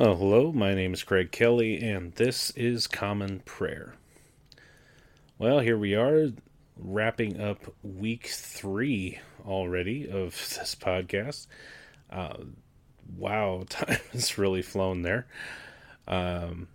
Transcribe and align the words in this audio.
Oh, 0.00 0.14
hello, 0.14 0.52
my 0.52 0.74
name 0.74 0.94
is 0.94 1.02
Craig 1.02 1.32
Kelly, 1.32 1.82
and 1.82 2.12
this 2.12 2.50
is 2.50 2.86
Common 2.86 3.40
Prayer. 3.40 3.96
Well, 5.38 5.58
here 5.58 5.76
we 5.76 5.96
are, 5.96 6.28
wrapping 6.76 7.40
up 7.40 7.74
week 7.82 8.28
three 8.28 9.18
already 9.44 10.08
of 10.08 10.34
this 10.56 10.76
podcast. 10.76 11.48
Uh, 12.08 12.44
wow, 13.16 13.64
time 13.68 13.98
has 14.12 14.38
really 14.38 14.62
flown 14.62 15.02
there. 15.02 15.26
Um, 16.06 16.68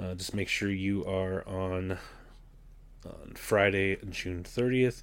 Uh, 0.00 0.14
just 0.14 0.34
make 0.34 0.48
sure 0.48 0.70
you 0.70 1.04
are 1.04 1.46
on 1.46 1.98
on 3.04 3.32
Friday, 3.34 3.98
June 4.08 4.44
30th. 4.44 5.02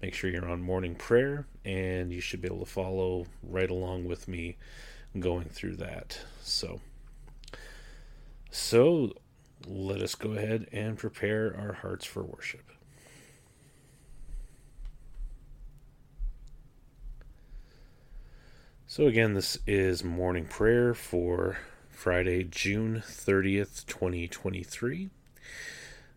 Make 0.00 0.14
sure 0.14 0.30
you're 0.30 0.48
on 0.48 0.60
morning 0.60 0.96
prayer, 0.96 1.46
and 1.64 2.12
you 2.12 2.20
should 2.20 2.40
be 2.40 2.48
able 2.48 2.58
to 2.60 2.70
follow 2.70 3.26
right 3.42 3.70
along 3.70 4.06
with 4.06 4.26
me 4.26 4.56
going 5.18 5.44
through 5.44 5.76
that. 5.76 6.18
So, 6.42 6.80
so 8.50 9.12
let 9.64 10.02
us 10.02 10.16
go 10.16 10.32
ahead 10.32 10.66
and 10.72 10.98
prepare 10.98 11.56
our 11.56 11.74
hearts 11.74 12.04
for 12.04 12.24
worship. 12.24 12.72
So, 18.88 19.06
again, 19.06 19.34
this 19.34 19.56
is 19.68 20.02
morning 20.02 20.46
prayer 20.46 20.94
for 20.94 21.58
Friday, 22.02 22.42
June 22.42 23.00
30th, 23.06 23.86
2023. 23.86 25.08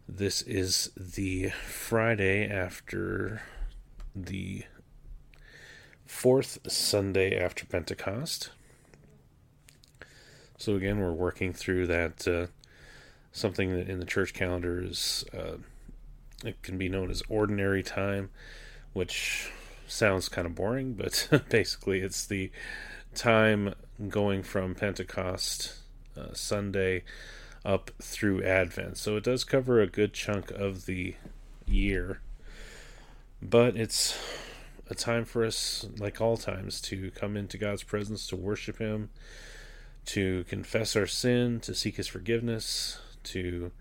This 0.09 0.41
is 0.41 0.90
the 0.97 1.50
Friday 1.50 2.50
after 2.50 3.44
the 4.16 4.63
fourth 6.03 6.57
Sunday 6.68 7.40
after 7.40 7.68
Pentecost. 7.68 8.50
So, 10.57 10.75
again, 10.75 11.00
we're 11.00 11.13
working 11.13 11.53
through 11.53 11.85
that 11.85 12.28
uh, 12.28 12.47
something 13.31 13.75
that 13.75 13.88
in 13.88 14.00
the 14.00 14.07
church 14.07 14.34
calendar 14.34 14.84
is 14.84 15.24
uh, 15.38 15.57
it 16.44 16.63
can 16.63 16.79
be 16.79 16.90
known 16.90 17.12
as 17.12 17.22
ordinary 17.29 17.84
time, 17.84 18.31
which 18.94 19.51
sounds 19.85 20.29
kind 20.29 20.47
of 20.47 20.56
boring, 20.56 20.94
but 20.94 21.29
basically 21.50 22.00
it's 22.00 22.25
the 22.25 22.50
time 23.13 23.75
going 24.09 24.44
from 24.44 24.75
Pentecost 24.75 25.73
uh, 26.17 26.33
Sunday 26.33 27.03
up 27.63 27.91
through 28.01 28.44
Advent. 28.44 28.97
So 28.97 29.17
it 29.17 29.23
does 29.23 29.44
cover 29.44 29.81
a 29.81 29.88
good 29.88 30.13
chunk 30.13 30.51
of 30.51 30.85
the 30.85 31.16
year. 31.66 32.22
But 33.41 33.75
it's 33.75 34.17
a 34.89 34.95
time 34.95 35.25
for 35.25 35.44
us, 35.44 35.85
like 35.97 36.22
all 36.22 36.38
times, 36.38 36.79
to 36.81 37.11
come 37.11 37.35
into 37.35 37.57
God's 37.57 37.83
presence, 37.83 38.28
to 38.28 38.35
worship 38.35 38.78
Him, 38.78 39.09
to 40.07 40.44
confess 40.45 40.95
our 40.95 41.07
sin, 41.07 41.59
to 41.62 41.73
seek 41.73 41.97
His 41.97 42.07
forgiveness, 42.07 43.00
to 43.23 43.72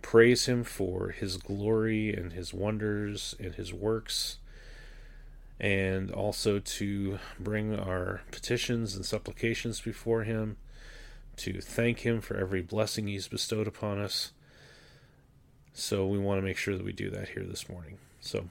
praise 0.00 0.46
Him 0.46 0.62
for 0.62 1.08
His 1.08 1.36
glory 1.36 2.14
and 2.14 2.32
His 2.32 2.54
wonders 2.54 3.34
and 3.40 3.54
His 3.54 3.72
works 3.72 4.38
and 5.60 6.10
also 6.10 6.58
to 6.58 7.18
bring 7.38 7.78
our 7.78 8.22
petitions 8.30 8.94
and 8.96 9.04
supplications 9.04 9.80
before 9.80 10.24
Him, 10.24 10.56
to 11.36 11.60
thank 11.60 12.00
Him 12.00 12.20
for 12.20 12.36
every 12.36 12.62
blessing 12.62 13.06
He's 13.06 13.28
bestowed 13.28 13.66
upon 13.66 14.00
us. 14.00 14.32
So 15.72 16.06
we 16.06 16.18
want 16.18 16.38
to 16.38 16.42
make 16.46 16.56
sure 16.56 16.76
that 16.76 16.84
we 16.84 16.92
do 16.92 17.10
that 17.10 17.30
here 17.30 17.44
this 17.44 17.68
morning. 17.68 17.98
So, 18.20 18.48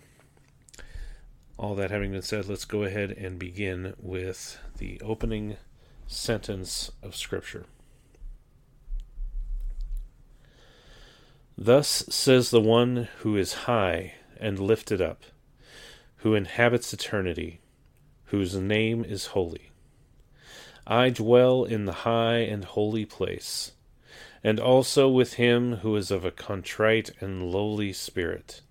all 1.57 1.75
that 1.75 1.91
having 1.91 2.11
been 2.11 2.21
said, 2.21 2.47
let's 2.47 2.65
go 2.65 2.83
ahead 2.83 3.11
and 3.11 3.39
begin 3.39 3.93
with 3.99 4.59
the 4.77 4.99
opening 5.01 5.57
sentence 6.07 6.91
of 7.01 7.15
Scripture. 7.15 7.65
Thus 11.57 12.05
says 12.09 12.49
the 12.49 12.61
one 12.61 13.07
who 13.19 13.37
is 13.37 13.53
high 13.53 14.15
and 14.39 14.59
lifted 14.59 15.01
up 15.01 15.23
who 16.23 16.35
inhabits 16.35 16.93
eternity, 16.93 17.59
whose 18.27 18.55
name 18.55 19.03
is 19.03 19.27
holy. 19.27 19.71
I 20.87 21.09
dwell 21.09 21.65
in 21.65 21.83
the 21.83 21.91
high 22.07 22.37
and 22.37 22.63
holy 22.63 23.03
place, 23.03 23.73
and 24.41 24.57
also 24.57 25.09
with 25.09 25.33
him 25.33 25.77
who 25.77 25.97
is 25.97 26.11
of 26.11 26.23
a 26.23 26.31
contrite 26.31 27.11
and 27.19 27.51
lowly 27.51 27.91
spirit, 27.91 28.61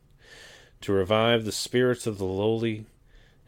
to 0.81 0.95
revive 0.95 1.45
the 1.45 1.53
spirits 1.53 2.07
of 2.07 2.17
the 2.17 2.25
lowly, 2.25 2.87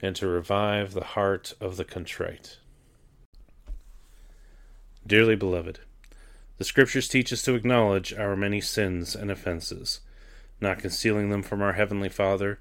and 0.03 0.15
to 0.17 0.27
revive 0.27 0.93
the 0.93 1.05
heart 1.05 1.55
of 1.59 1.79
the 1.79 1.85
contrite. 1.85 2.59
Dearly 5.07 5.35
beloved, 5.35 5.81
the 6.59 6.65
Scriptures 6.65 7.09
teach 7.09 7.33
us 7.33 7.41
to 7.41 7.55
acknowledge 7.55 8.13
our 8.13 8.37
many 8.37 8.61
sins 8.61 9.17
and 9.17 9.31
offenses, 9.31 10.01
not 10.61 10.79
concealing 10.79 11.31
them 11.31 11.43
from 11.43 11.63
our 11.63 11.73
Heavenly 11.73 12.11
Father 12.11 12.59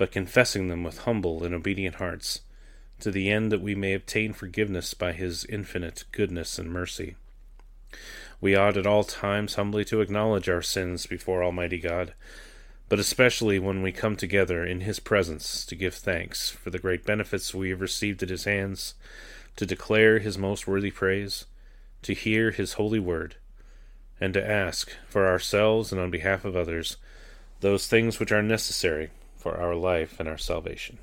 but 0.00 0.10
confessing 0.10 0.68
them 0.68 0.82
with 0.82 1.00
humble 1.00 1.44
and 1.44 1.54
obedient 1.54 1.96
hearts, 1.96 2.40
to 3.00 3.10
the 3.10 3.30
end 3.30 3.52
that 3.52 3.60
we 3.60 3.74
may 3.74 3.92
obtain 3.92 4.32
forgiveness 4.32 4.94
by 4.94 5.12
his 5.12 5.44
infinite 5.44 6.04
goodness 6.10 6.58
and 6.58 6.72
mercy. 6.72 7.16
We 8.40 8.56
ought 8.56 8.78
at 8.78 8.86
all 8.86 9.04
times 9.04 9.56
humbly 9.56 9.84
to 9.84 10.00
acknowledge 10.00 10.48
our 10.48 10.62
sins 10.62 11.04
before 11.04 11.44
Almighty 11.44 11.78
God, 11.78 12.14
but 12.88 12.98
especially 12.98 13.58
when 13.58 13.82
we 13.82 13.92
come 13.92 14.16
together 14.16 14.64
in 14.64 14.80
his 14.80 15.00
presence 15.00 15.66
to 15.66 15.76
give 15.76 15.94
thanks 15.96 16.48
for 16.48 16.70
the 16.70 16.78
great 16.78 17.04
benefits 17.04 17.52
we 17.52 17.68
have 17.68 17.82
received 17.82 18.22
at 18.22 18.30
his 18.30 18.44
hands, 18.44 18.94
to 19.56 19.66
declare 19.66 20.18
his 20.18 20.38
most 20.38 20.66
worthy 20.66 20.90
praise, 20.90 21.44
to 22.00 22.14
hear 22.14 22.52
his 22.52 22.72
holy 22.72 23.00
word, 23.00 23.34
and 24.18 24.32
to 24.32 24.50
ask, 24.50 24.92
for 25.10 25.28
ourselves 25.28 25.92
and 25.92 26.00
on 26.00 26.10
behalf 26.10 26.46
of 26.46 26.56
others, 26.56 26.96
those 27.60 27.86
things 27.86 28.18
which 28.18 28.32
are 28.32 28.42
necessary 28.42 29.10
for 29.40 29.56
our 29.56 29.74
life 29.74 30.20
and 30.20 30.28
our 30.28 30.38
salvation. 30.38 30.98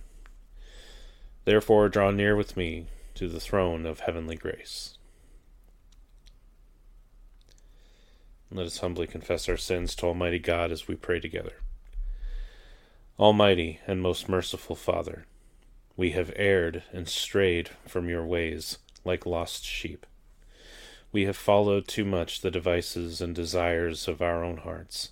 Therefore, 1.43 1.89
draw 1.89 2.11
near 2.11 2.35
with 2.35 2.55
me 2.55 2.87
to 3.15 3.27
the 3.27 3.39
throne 3.39 3.85
of 3.85 4.01
heavenly 4.01 4.35
grace. 4.35 4.97
Let 8.51 8.65
us 8.67 8.77
humbly 8.77 9.07
confess 9.07 9.49
our 9.49 9.57
sins 9.57 9.95
to 9.95 10.05
Almighty 10.05 10.39
God 10.39 10.71
as 10.71 10.87
we 10.87 10.95
pray 10.95 11.19
together. 11.19 11.53
Almighty 13.19 13.79
and 13.87 14.01
most 14.01 14.29
merciful 14.29 14.75
Father, 14.75 15.25
we 15.95 16.11
have 16.11 16.31
erred 16.35 16.83
and 16.93 17.09
strayed 17.09 17.69
from 17.87 18.07
your 18.07 18.25
ways 18.25 18.77
like 19.03 19.25
lost 19.25 19.65
sheep. 19.65 20.05
we 21.11 21.25
have 21.25 21.37
followed 21.37 21.87
too 21.87 22.05
much 22.05 22.41
the 22.41 22.51
devices 22.51 23.21
and 23.21 23.33
desires 23.33 24.07
of 24.07 24.21
our 24.21 24.43
own 24.43 24.57
hearts. 24.57 25.11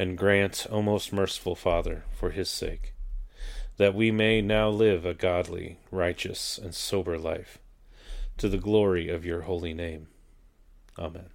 And 0.00 0.16
grant, 0.16 0.66
O 0.70 0.80
most 0.80 1.12
merciful 1.12 1.54
Father, 1.54 2.04
for 2.10 2.30
his 2.30 2.48
sake, 2.48 2.94
that 3.76 3.94
we 3.94 4.10
may 4.10 4.40
now 4.40 4.70
live 4.70 5.04
a 5.04 5.12
godly, 5.12 5.76
righteous, 5.90 6.56
and 6.56 6.74
sober 6.74 7.18
life, 7.18 7.58
to 8.38 8.48
the 8.48 8.56
glory 8.56 9.10
of 9.10 9.26
your 9.26 9.42
holy 9.42 9.74
name. 9.74 10.06
Amen. 10.98 11.28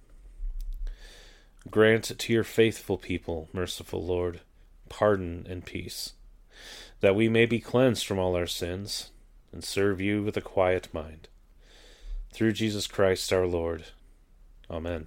Grant 1.70 2.18
to 2.18 2.32
your 2.32 2.42
faithful 2.42 2.98
people, 2.98 3.48
merciful 3.52 4.04
Lord, 4.04 4.40
pardon 4.88 5.46
and 5.48 5.64
peace, 5.64 6.14
that 6.98 7.14
we 7.14 7.28
may 7.28 7.46
be 7.46 7.60
cleansed 7.60 8.04
from 8.04 8.18
all 8.18 8.34
our 8.34 8.48
sins, 8.48 9.12
and 9.52 9.62
serve 9.62 10.00
you 10.00 10.24
with 10.24 10.36
a 10.36 10.40
quiet 10.40 10.92
mind. 10.92 11.28
Through 12.32 12.54
Jesus 12.54 12.88
Christ 12.88 13.32
our 13.32 13.46
Lord. 13.46 13.84
Amen. 14.68 15.06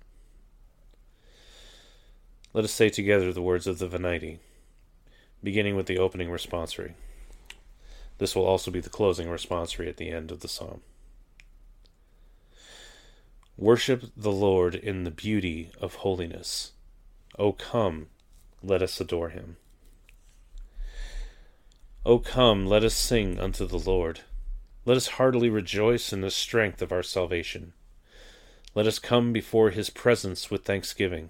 Let 2.53 2.65
us 2.65 2.73
say 2.73 2.89
together 2.89 3.31
the 3.31 3.41
words 3.41 3.65
of 3.65 3.79
the 3.79 3.87
Venite, 3.87 4.39
beginning 5.41 5.77
with 5.77 5.85
the 5.85 5.97
opening 5.97 6.29
responsory. 6.29 6.93
This 8.17 8.35
will 8.35 8.45
also 8.45 8.71
be 8.71 8.81
the 8.81 8.89
closing 8.89 9.27
responsory 9.27 9.87
at 9.87 9.97
the 9.97 10.09
end 10.09 10.31
of 10.31 10.41
the 10.41 10.49
psalm. 10.49 10.81
Worship 13.57 14.03
the 14.17 14.31
Lord 14.31 14.75
in 14.75 15.05
the 15.05 15.11
beauty 15.11 15.71
of 15.79 15.95
holiness. 15.95 16.73
O 17.39 17.53
come, 17.53 18.07
let 18.61 18.81
us 18.81 18.99
adore 18.99 19.29
him. 19.29 19.55
O 22.05 22.19
come, 22.19 22.65
let 22.65 22.83
us 22.83 22.93
sing 22.93 23.39
unto 23.39 23.65
the 23.65 23.79
Lord. 23.79 24.21
Let 24.85 24.97
us 24.97 25.07
heartily 25.07 25.49
rejoice 25.49 26.11
in 26.11 26.21
the 26.21 26.31
strength 26.31 26.81
of 26.81 26.91
our 26.91 27.03
salvation. 27.03 27.73
Let 28.75 28.87
us 28.87 28.99
come 28.99 29.31
before 29.31 29.69
his 29.69 29.89
presence 29.89 30.51
with 30.51 30.65
thanksgiving, 30.65 31.29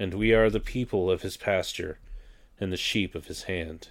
and 0.00 0.14
we 0.14 0.32
are 0.32 0.48
the 0.48 0.58
people 0.58 1.10
of 1.10 1.20
his 1.20 1.36
pasture 1.36 1.98
and 2.58 2.72
the 2.72 2.76
sheep 2.76 3.14
of 3.14 3.26
his 3.26 3.42
hand. 3.42 3.88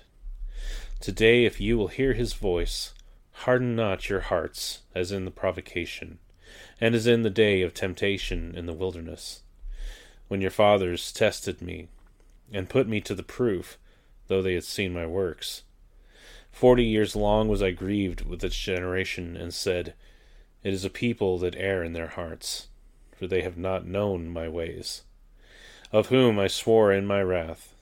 Today, 1.00 1.46
if 1.46 1.62
you 1.62 1.78
will 1.78 1.90
hear 1.90 2.14
his 2.14 2.34
voice, 2.34 2.96
Harden 3.44 3.76
not 3.76 4.10
your 4.10 4.22
hearts, 4.22 4.82
as 4.96 5.12
in 5.12 5.26
the 5.26 5.32
provocation, 5.32 6.18
and 6.82 6.96
as 6.96 7.06
in 7.06 7.22
the 7.22 7.30
day 7.30 7.62
of 7.62 7.76
temptation 7.76 8.56
in 8.58 8.66
the 8.66 8.74
wilderness, 8.74 9.44
when 10.30 10.42
your 10.42 10.50
fathers 10.50 11.12
tested 11.12 11.62
me, 11.62 11.90
and 12.52 12.70
put 12.70 12.88
me 12.88 13.00
to 13.02 13.14
the 13.14 13.22
proof, 13.22 13.78
though 14.28 14.42
they 14.42 14.56
had 14.56 14.64
seen 14.64 14.92
my 14.92 15.06
works. 15.06 15.62
Forty 16.52 16.86
years 16.86 17.16
long 17.16 17.48
was 17.48 17.62
I 17.62 17.70
grieved 17.70 18.22
with 18.22 18.44
its 18.44 18.58
generation, 18.58 19.38
and 19.38 19.54
said, 19.54 19.94
It 20.64 20.74
is 20.74 20.84
a 20.84 20.90
people 20.90 21.38
that 21.38 21.56
err 21.56 21.84
in 21.84 21.94
their 21.94 22.08
hearts, 22.08 22.68
for 23.16 23.28
they 23.28 23.44
have 23.44 23.58
not 23.58 23.86
known 23.86 24.28
my 24.28 24.50
ways, 24.50 25.04
of 25.92 26.08
whom 26.08 26.40
I 26.40 26.48
swore 26.48 26.92
in 26.92 27.06
my 27.06 27.22
wrath, 27.22 27.74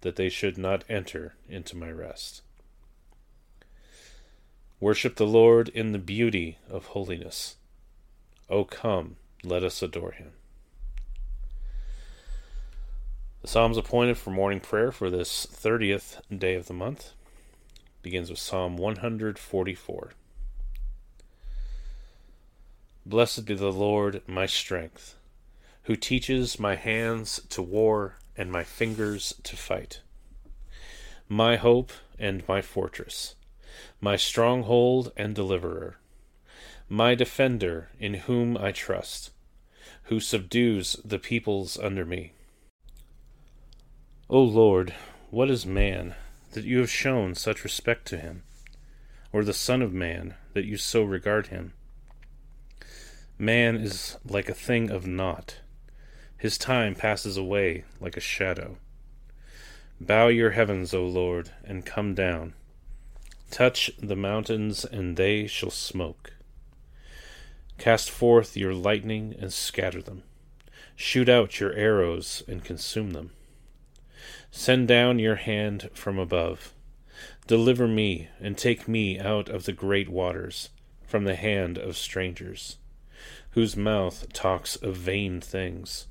that 0.00 0.16
they 0.16 0.28
should 0.28 0.56
not 0.56 0.84
enter 0.88 1.34
into 1.48 1.76
my 1.76 1.90
rest. 1.90 2.42
Worship 4.80 5.16
the 5.16 5.26
Lord 5.26 5.68
in 5.68 5.92
the 5.92 5.98
beauty 5.98 6.56
of 6.70 6.86
holiness. 6.86 7.56
O 8.48 8.64
come, 8.64 9.16
let 9.44 9.62
us 9.62 9.82
adore 9.82 10.12
him. 10.12 10.32
The 13.42 13.48
Psalms 13.48 13.76
appointed 13.76 14.16
for 14.18 14.30
morning 14.30 14.60
prayer 14.60 14.90
for 14.90 15.10
this 15.10 15.46
30th 15.46 16.20
day 16.36 16.54
of 16.54 16.66
the 16.66 16.74
month 16.74 17.12
begins 18.02 18.30
with 18.30 18.38
Psalm 18.38 18.76
144. 18.76 20.12
Blessed 23.06 23.44
be 23.44 23.54
the 23.54 23.72
Lord, 23.72 24.22
my 24.26 24.46
strength, 24.46 25.16
who 25.84 25.96
teaches 25.96 26.58
my 26.58 26.76
hands 26.76 27.40
to 27.50 27.62
war 27.62 28.16
and 28.36 28.50
my 28.50 28.64
fingers 28.64 29.34
to 29.42 29.56
fight. 29.56 30.00
My 31.28 31.56
hope 31.56 31.92
and 32.18 32.46
my 32.48 32.62
fortress 32.62 33.34
my 34.00 34.16
stronghold 34.16 35.12
and 35.16 35.34
deliverer, 35.34 35.98
my 36.88 37.14
defender 37.14 37.90
in 37.98 38.14
whom 38.14 38.56
I 38.56 38.72
trust, 38.72 39.30
who 40.04 40.20
subdues 40.20 40.96
the 41.04 41.18
peoples 41.18 41.78
under 41.78 42.04
me. 42.04 42.32
O 44.28 44.40
Lord, 44.40 44.94
what 45.30 45.50
is 45.50 45.66
man 45.66 46.14
that 46.52 46.64
you 46.64 46.78
have 46.78 46.90
shown 46.90 47.34
such 47.34 47.62
respect 47.62 48.06
to 48.08 48.18
him, 48.18 48.42
or 49.32 49.44
the 49.44 49.52
Son 49.52 49.82
of 49.82 49.92
Man 49.92 50.34
that 50.54 50.64
you 50.64 50.76
so 50.76 51.02
regard 51.02 51.48
him? 51.48 51.74
Man 53.38 53.76
is 53.76 54.16
like 54.24 54.48
a 54.48 54.54
thing 54.54 54.90
of 54.90 55.06
naught. 55.06 55.60
His 56.40 56.56
time 56.56 56.94
passes 56.94 57.36
away 57.36 57.84
like 58.00 58.16
a 58.16 58.20
shadow. 58.20 58.78
Bow 60.00 60.28
your 60.28 60.52
heavens, 60.52 60.94
O 60.94 61.04
Lord, 61.04 61.50
and 61.64 61.84
come 61.84 62.14
down. 62.14 62.54
Touch 63.50 63.90
the 63.98 64.16
mountains, 64.16 64.86
and 64.86 65.18
they 65.18 65.46
shall 65.46 65.70
smoke. 65.70 66.32
Cast 67.76 68.10
forth 68.10 68.56
your 68.56 68.72
lightning 68.72 69.34
and 69.38 69.52
scatter 69.52 70.00
them. 70.00 70.22
Shoot 70.96 71.28
out 71.28 71.60
your 71.60 71.74
arrows 71.74 72.42
and 72.48 72.64
consume 72.64 73.10
them. 73.10 73.32
Send 74.50 74.88
down 74.88 75.18
your 75.18 75.36
hand 75.36 75.90
from 75.92 76.18
above. 76.18 76.72
Deliver 77.46 77.86
me 77.86 78.28
and 78.40 78.56
take 78.56 78.88
me 78.88 79.18
out 79.18 79.50
of 79.50 79.64
the 79.64 79.74
great 79.74 80.08
waters, 80.08 80.70
from 81.06 81.24
the 81.24 81.36
hand 81.36 81.76
of 81.76 81.98
strangers, 81.98 82.78
whose 83.50 83.76
mouth 83.76 84.32
talks 84.32 84.76
of 84.76 84.96
vain 84.96 85.42
things, 85.42 86.06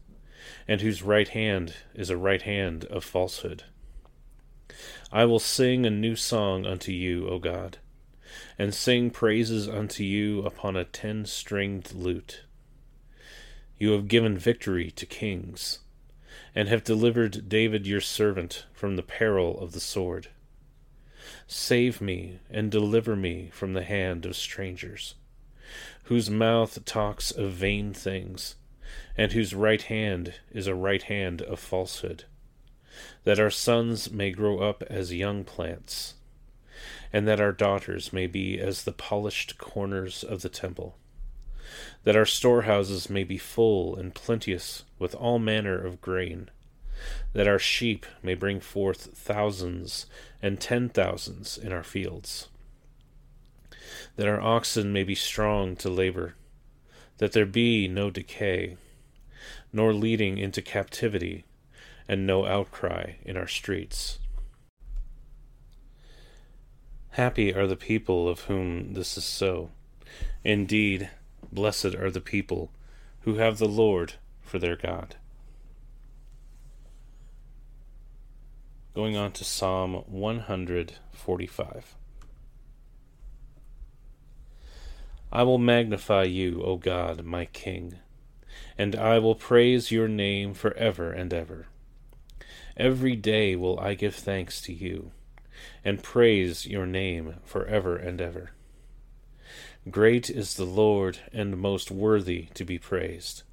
and 0.68 0.82
whose 0.82 1.04
right 1.04 1.30
hand 1.30 1.76
is 1.94 2.10
a 2.10 2.18
right 2.18 2.42
hand 2.42 2.86
of 2.86 3.04
falsehood. 3.04 3.64
I 5.12 5.26
will 5.26 5.40
sing 5.40 5.86
a 5.86 5.90
new 5.90 6.16
song 6.16 6.66
unto 6.66 6.92
you, 6.92 7.28
O 7.28 7.40
God, 7.40 7.78
and 8.58 8.74
sing 8.74 9.10
praises 9.10 9.68
unto 9.68 10.04
you 10.04 10.46
upon 10.46 10.76
a 10.76 10.84
ten 10.84 11.26
stringed 11.26 11.94
lute. 11.94 12.44
You 13.78 13.92
have 13.92 14.08
given 14.08 14.38
victory 14.38 14.92
to 14.92 15.06
kings, 15.06 15.80
and 16.54 16.68
have 16.68 16.84
delivered 16.84 17.50
David 17.50 17.88
your 17.88 18.02
servant 18.02 18.66
from 18.74 18.96
the 18.96 19.04
peril 19.04 19.60
of 19.60 19.72
the 19.72 19.80
sword. 19.80 20.28
Save 21.48 22.02
me 22.02 22.40
and 22.50 22.70
deliver 22.70 23.16
me 23.16 23.50
from 23.52 23.74
the 23.74 23.84
hand 23.84 24.26
of 24.26 24.36
strangers, 24.36 25.16
whose 26.04 26.30
mouth 26.30 26.84
talks 26.86 27.32
of 27.32 27.52
vain 27.52 27.94
things, 27.94 28.56
and 29.18 29.32
whose 29.32 29.54
right 29.54 29.82
hand 29.84 30.36
is 30.52 30.68
a 30.68 30.76
right 30.76 31.04
hand 31.04 31.42
of 31.42 31.60
falsehood, 31.60 32.24
that 33.24 33.40
our 33.40 33.50
sons 33.50 34.12
may 34.12 34.32
grow 34.32 34.60
up 34.60 34.84
as 34.84 35.14
young 35.14 35.44
plants, 35.44 36.16
and 37.12 37.28
that 37.28 37.42
our 37.42 37.52
daughters 37.52 38.14
may 38.14 38.28
be 38.28 38.60
as 38.60 38.84
the 38.84 38.92
polished 38.92 39.58
corners 39.58 40.24
of 40.24 40.42
the 40.42 40.50
temple, 40.50 40.98
that 42.04 42.16
our 42.16 42.26
storehouses 42.26 43.10
may 43.10 43.24
be 43.24 43.38
full 43.38 43.96
and 43.96 44.16
plenteous 44.16 44.84
with 44.98 45.16
all 45.16 45.40
manner 45.40 45.78
of 45.78 46.02
grain, 46.02 46.50
that 47.34 47.48
our 47.48 47.60
sheep 47.60 48.06
may 48.22 48.34
bring 48.34 48.60
forth 48.60 49.18
thousands 49.18 50.06
and 50.42 50.60
ten 50.60 50.90
thousands 50.90 51.58
in 51.58 51.72
our 51.72 51.84
fields, 51.84 52.48
that 54.16 54.28
our 54.28 54.42
oxen 54.42 54.92
may 54.92 55.04
be 55.04 55.16
strong 55.16 55.76
to 55.76 55.90
labor, 55.90 56.36
that 57.20 57.34
there 57.34 57.46
be 57.46 57.88
no 57.88 58.10
decay, 58.10 58.76
nor 59.72 59.94
leading 59.94 60.38
into 60.38 60.62
captivity, 60.62 61.46
and 62.08 62.26
no 62.26 62.46
outcry 62.46 63.14
in 63.24 63.38
our 63.38 63.48
streets. 63.48 64.18
Happy 67.12 67.54
are 67.54 67.68
the 67.68 67.76
people 67.76 68.28
of 68.28 68.42
whom 68.42 68.94
this 68.94 69.18
is 69.18 69.26
so. 69.26 69.70
Indeed, 70.44 71.10
blessed 71.52 71.94
are 71.96 72.10
the 72.10 72.22
people 72.22 72.72
who 73.22 73.36
have 73.36 73.58
the 73.58 73.68
Lord 73.68 74.14
for 74.42 74.58
their 74.58 74.78
God. 74.78 75.18
Going 78.96 79.18
on 79.18 79.34
to 79.34 79.44
Psalm 79.44 80.04
145. 80.08 81.96
I 85.32 85.44
will 85.44 85.60
magnify 85.60 86.24
you, 86.24 86.64
O 86.64 86.78
God, 86.78 87.24
my 87.24 87.46
King, 87.46 88.00
and 88.78 88.96
I 88.96 89.20
will 89.20 89.36
praise 89.36 89.92
your 89.92 90.08
name 90.08 90.56
for 90.56 90.74
ever 90.74 91.12
and 91.12 91.32
ever. 91.34 91.68
Every 92.76 93.16
day 93.16 93.56
will 93.56 93.80
I 93.80 93.94
give 93.94 94.16
thanks 94.16 94.60
to 94.62 94.74
you, 94.74 95.12
and 95.86 96.02
praise 96.02 96.66
your 96.66 96.88
name 96.88 97.36
for 97.44 97.66
ever 97.68 97.96
and 97.96 98.20
ever. 98.20 98.52
Great 99.92 100.30
is 100.30 100.56
the 100.56 100.66
Lord, 100.66 101.20
and 101.32 101.58
most 101.58 101.92
worthy 101.92 102.48
to 102.56 102.66
be 102.66 102.80
praised. 102.80 103.44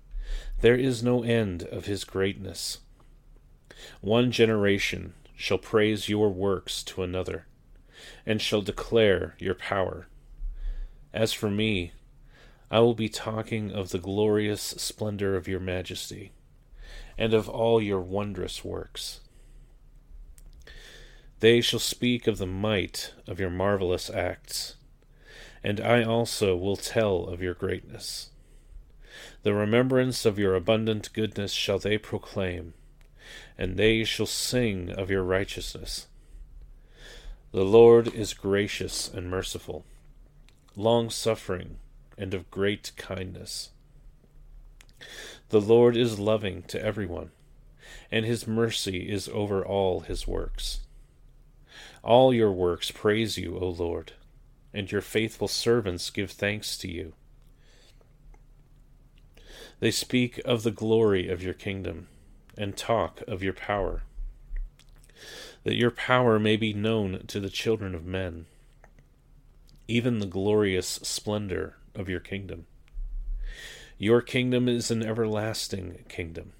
There 0.61 0.77
is 0.77 1.03
no 1.03 1.23
end 1.23 1.65
of 1.65 1.85
his 1.85 2.05
greatness. 2.05 2.79
One 4.01 4.31
generation 4.31 5.13
shall 5.37 5.59
praise 5.59 6.09
your 6.09 6.31
works 6.31 6.83
to 6.85 7.03
another, 7.03 7.47
and 8.25 8.41
shall 8.41 8.63
declare 8.63 9.35
your 9.39 9.55
power. 9.55 10.09
As 11.17 11.33
for 11.33 11.51
me, 11.51 11.93
I 12.71 12.81
will 12.81 12.93
be 12.93 13.09
talking 13.09 13.73
of 13.73 13.89
the 13.89 13.99
glorious 13.99 14.61
splendor 14.61 15.35
of 15.35 15.49
your 15.49 15.61
majesty, 15.61 16.33
and 17.17 17.33
of 17.33 17.49
all 17.49 17.81
your 17.81 18.03
wondrous 18.03 18.63
works. 18.63 19.21
They 21.41 21.63
shall 21.63 21.81
speak 21.81 22.27
of 22.27 22.37
the 22.37 22.47
might 22.47 23.15
of 23.27 23.41
your 23.41 23.49
marvelous 23.49 24.11
acts, 24.11 24.77
and 25.65 25.81
I 25.81 26.05
also 26.05 26.55
will 26.55 26.77
tell 26.77 27.25
of 27.25 27.41
your 27.41 27.55
greatness. 27.55 28.29
The 29.43 29.55
remembrance 29.55 30.27
of 30.27 30.39
your 30.39 30.55
abundant 30.55 31.15
goodness 31.15 31.53
shall 31.53 31.79
they 31.79 31.97
proclaim 31.97 32.75
and 33.57 33.79
they 33.79 34.05
shall 34.05 34.27
sing 34.27 34.91
of 34.91 35.11
your 35.11 35.23
righteousness. 35.23 36.09
The 37.53 37.65
Lord 37.65 38.09
is 38.09 38.35
gracious 38.35 39.09
and 39.09 39.31
merciful, 39.31 39.87
long 40.77 41.11
suffering, 41.11 41.79
and 42.19 42.35
of 42.35 42.51
great 42.51 42.93
kindness. 42.97 43.71
The 45.49 45.61
Lord 45.61 45.97
is 45.97 46.19
loving 46.19 46.63
to 46.65 46.83
everyone, 46.83 47.31
and 48.11 48.25
his 48.27 48.47
mercy 48.47 49.09
is 49.09 49.29
over 49.29 49.65
all 49.65 50.01
his 50.01 50.27
works. 50.27 50.81
All 52.03 52.33
your 52.33 52.53
works 52.53 52.91
praise 52.91 53.39
you, 53.39 53.59
O 53.59 53.69
Lord, 53.69 54.13
and 54.73 54.91
your 54.93 55.01
faithful 55.01 55.49
servants 55.49 56.11
give 56.11 56.31
thanks 56.31 56.77
to 56.79 56.91
you. 56.91 57.15
They 59.81 59.91
speak 59.91 60.41
of 60.45 60.63
the 60.63 60.71
glory 60.71 61.29
of 61.29 61.43
your 61.43 61.55
kingdom 61.55 62.09
and 62.57 62.77
talk 62.77 63.23
of 63.27 63.43
your 63.43 63.53
power, 63.53 64.03
that 65.65 65.77
your 65.77 65.91
power 65.91 66.39
may 66.39 66.57
be 66.57 66.73
known 66.73 67.25
to 67.27 67.41
the 67.41 67.51
children 67.51 67.95
of 67.95 68.07
men, 68.07 68.47
even 69.89 70.19
the 70.19 70.27
glorious 70.27 70.87
splendor 71.03 71.77
of 71.95 72.09
your 72.09 72.21
kingdom. 72.21 72.67
Your 73.99 74.21
kingdom 74.21 74.69
is 74.69 74.91
an 74.91 75.03
everlasting 75.03 76.05
kingdom, 76.09 76.53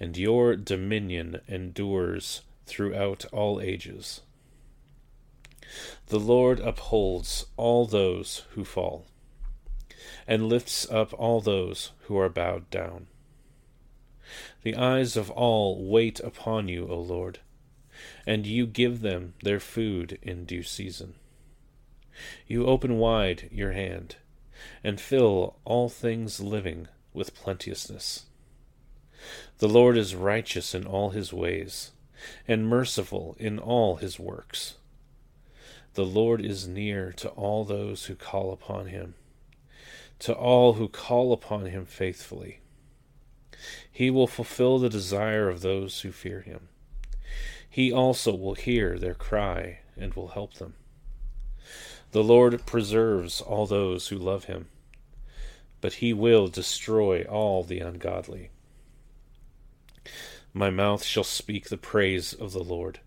and 0.00 0.16
your 0.16 0.56
dominion 0.56 1.40
endures 1.46 2.42
throughout 2.66 3.24
all 3.32 3.60
ages. 3.60 4.22
The 6.06 6.18
Lord 6.18 6.60
upholds 6.60 7.46
all 7.56 7.86
those 7.86 8.44
who 8.50 8.64
fall, 8.64 9.06
and 10.26 10.48
lifts 10.48 10.88
up 10.90 11.12
all 11.12 11.40
those 11.40 11.92
who 12.02 12.18
are 12.18 12.28
bowed 12.28 12.70
down. 12.70 13.08
The 14.62 14.76
eyes 14.76 15.16
of 15.16 15.30
all 15.30 15.84
wait 15.84 16.20
upon 16.20 16.68
you, 16.68 16.88
O 16.88 16.98
Lord, 16.98 17.40
and 18.26 18.46
you 18.46 18.66
give 18.66 19.00
them 19.00 19.34
their 19.42 19.60
food 19.60 20.18
in 20.22 20.44
due 20.44 20.62
season. 20.62 21.14
You 22.46 22.66
open 22.66 22.98
wide 22.98 23.48
your 23.52 23.72
hand, 23.72 24.16
and 24.82 25.00
fill 25.00 25.56
all 25.64 25.88
things 25.88 26.40
living 26.40 26.88
with 27.12 27.34
plenteousness. 27.34 28.26
The 29.58 29.68
Lord 29.68 29.96
is 29.96 30.14
righteous 30.14 30.74
in 30.74 30.86
all 30.86 31.10
his 31.10 31.32
ways, 31.32 31.92
and 32.46 32.68
merciful 32.68 33.36
in 33.38 33.58
all 33.58 33.96
his 33.96 34.18
works. 34.18 34.76
The 35.94 36.06
Lord 36.06 36.44
is 36.44 36.68
near 36.68 37.12
to 37.14 37.28
all 37.30 37.64
those 37.64 38.06
who 38.06 38.14
call 38.14 38.52
upon 38.52 38.86
him, 38.86 39.14
to 40.20 40.32
all 40.32 40.74
who 40.74 40.88
call 40.88 41.32
upon 41.32 41.66
him 41.66 41.86
faithfully. 41.86 42.60
He 43.90 44.10
will 44.10 44.28
fulfill 44.28 44.78
the 44.78 44.88
desire 44.88 45.48
of 45.48 45.60
those 45.60 46.02
who 46.02 46.12
fear 46.12 46.40
him. 46.40 46.68
He 47.68 47.92
also 47.92 48.34
will 48.34 48.54
hear 48.54 48.98
their 48.98 49.14
cry 49.14 49.80
and 49.96 50.14
will 50.14 50.28
help 50.28 50.54
them. 50.54 50.74
The 52.12 52.24
Lord 52.24 52.64
preserves 52.64 53.42
all 53.42 53.66
those 53.66 54.08
who 54.08 54.16
love 54.16 54.44
him, 54.44 54.68
but 55.80 55.94
he 55.94 56.14
will 56.14 56.48
destroy 56.48 57.22
all 57.24 57.62
the 57.62 57.80
ungodly. 57.80 58.50
My 60.54 60.70
mouth 60.70 61.04
shall 61.04 61.24
speak 61.24 61.68
the 61.68 61.76
praise 61.76 62.32
of 62.32 62.52
the 62.52 62.64
Lord, 62.64 63.00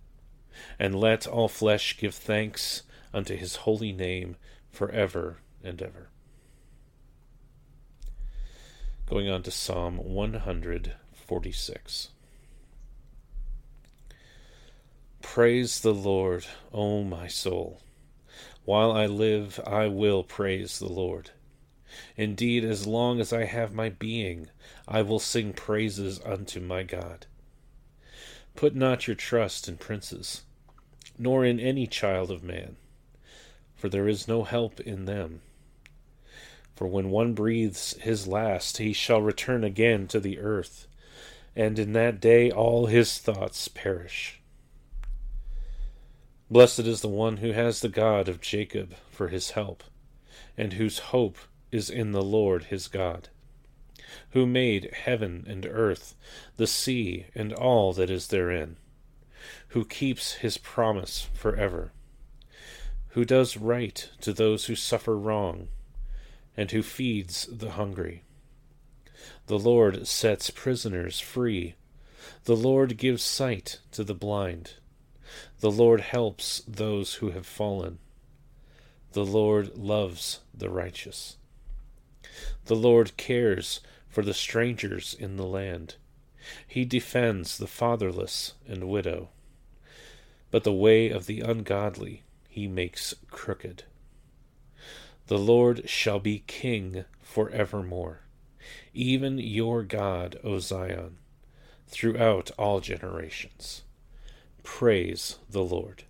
and 0.77 0.99
let 0.99 1.25
all 1.25 1.47
flesh 1.47 1.97
give 1.97 2.13
thanks 2.13 2.83
unto 3.13 3.35
his 3.35 3.57
holy 3.57 3.91
name 3.91 4.37
for 4.69 4.89
ever 4.91 5.39
and 5.63 5.81
ever. 5.81 6.09
Going 9.07 9.29
on 9.29 9.43
to 9.43 9.51
Psalm 9.51 9.97
146. 9.97 12.09
Praise 15.21 15.81
the 15.81 15.93
Lord, 15.93 16.45
O 16.71 17.03
my 17.03 17.27
soul. 17.27 17.81
While 18.63 18.91
I 18.91 19.07
live, 19.07 19.59
I 19.65 19.87
will 19.87 20.23
praise 20.23 20.77
the 20.77 20.91
Lord. 20.91 21.31
Indeed, 22.15 22.63
as 22.63 22.87
long 22.87 23.19
as 23.19 23.33
I 23.33 23.45
have 23.45 23.73
my 23.73 23.89
being, 23.89 24.49
I 24.87 25.01
will 25.01 25.19
sing 25.19 25.53
praises 25.53 26.21
unto 26.23 26.59
my 26.59 26.83
God. 26.83 27.25
Put 28.55 28.75
not 28.75 29.07
your 29.07 29.15
trust 29.15 29.67
in 29.67 29.77
princes, 29.77 30.43
nor 31.17 31.43
in 31.43 31.59
any 31.59 31.87
child 31.87 32.29
of 32.29 32.43
man, 32.43 32.77
for 33.75 33.89
there 33.89 34.07
is 34.07 34.27
no 34.27 34.43
help 34.43 34.79
in 34.79 35.05
them. 35.05 35.41
For 36.75 36.87
when 36.87 37.09
one 37.09 37.33
breathes 37.33 37.93
his 38.01 38.27
last, 38.27 38.77
he 38.77 38.93
shall 38.93 39.21
return 39.21 39.63
again 39.63 40.07
to 40.07 40.19
the 40.19 40.39
earth, 40.39 40.87
and 41.55 41.77
in 41.79 41.93
that 41.93 42.19
day 42.19 42.51
all 42.51 42.85
his 42.85 43.17
thoughts 43.17 43.67
perish. 43.67 44.40
Blessed 46.51 46.79
is 46.79 46.99
the 46.99 47.07
one 47.07 47.37
who 47.37 47.53
has 47.53 47.79
the 47.79 47.87
God 47.87 48.27
of 48.27 48.41
Jacob 48.41 48.95
for 49.09 49.29
his 49.29 49.51
help, 49.51 49.85
and 50.57 50.73
whose 50.73 50.99
hope 50.99 51.37
is 51.71 51.89
in 51.89 52.11
the 52.11 52.21
Lord 52.21 52.65
his 52.65 52.89
God, 52.89 53.29
who 54.31 54.45
made 54.45 54.93
heaven 54.93 55.45
and 55.47 55.65
earth, 55.65 56.13
the 56.57 56.67
sea, 56.67 57.27
and 57.33 57.53
all 57.53 57.93
that 57.93 58.09
is 58.09 58.27
therein, 58.27 58.75
who 59.69 59.85
keeps 59.85 60.33
his 60.33 60.57
promise 60.57 61.29
forever, 61.33 61.93
who 63.11 63.23
does 63.23 63.55
right 63.55 64.09
to 64.19 64.33
those 64.33 64.65
who 64.65 64.75
suffer 64.75 65.17
wrong 65.17 65.69
and 66.57 66.71
who 66.71 66.83
feeds 66.83 67.47
the 67.49 67.71
hungry. 67.71 68.23
The 69.47 69.57
Lord 69.57 70.05
sets 70.05 70.49
prisoners 70.49 71.21
free. 71.21 71.75
The 72.43 72.57
Lord 72.57 72.97
gives 72.97 73.23
sight 73.23 73.79
to 73.93 74.03
the 74.03 74.13
blind. 74.13 74.73
The 75.59 75.71
Lord 75.71 76.01
helps 76.01 76.61
those 76.67 77.15
who 77.15 77.31
have 77.31 77.45
fallen. 77.45 77.99
The 79.13 79.25
Lord 79.25 79.77
loves 79.77 80.39
the 80.53 80.69
righteous. 80.69 81.37
The 82.65 82.75
Lord 82.75 83.17
cares 83.17 83.81
for 84.09 84.21
the 84.23 84.33
strangers 84.33 85.15
in 85.17 85.37
the 85.37 85.45
land. 85.45 85.95
He 86.67 86.85
defends 86.85 87.57
the 87.57 87.67
fatherless 87.67 88.53
and 88.67 88.89
widow. 88.89 89.29
But 90.49 90.63
the 90.63 90.73
way 90.73 91.09
of 91.09 91.25
the 91.25 91.41
ungodly 91.41 92.23
he 92.49 92.67
makes 92.67 93.13
crooked. 93.29 93.83
The 95.27 95.37
Lord 95.37 95.89
shall 95.89 96.19
be 96.19 96.43
king 96.47 97.05
for 97.21 97.49
evermore, 97.51 98.21
even 98.93 99.37
your 99.37 99.83
God, 99.83 100.37
O 100.43 100.59
Zion, 100.59 101.17
throughout 101.87 102.51
all 102.57 102.81
generations. 102.81 103.83
Praise 104.63 105.37
the 105.49 105.63
Lord. 105.63 106.03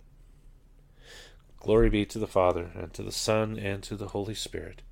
Glory 1.58 1.90
be 1.90 2.04
to 2.06 2.18
the 2.18 2.26
Father, 2.26 2.70
and 2.74 2.92
to 2.92 3.02
the 3.02 3.12
Son, 3.12 3.58
and 3.58 3.82
to 3.84 3.96
the 3.96 4.08
Holy 4.08 4.34
Spirit, 4.34 4.82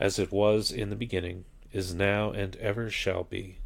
as 0.00 0.18
it 0.18 0.32
was 0.32 0.72
in 0.72 0.90
the 0.90 0.96
beginning, 0.96 1.44
is 1.72 1.94
now, 1.94 2.32
and 2.32 2.56
ever 2.56 2.90
shall 2.90 3.24
be, 3.24 3.58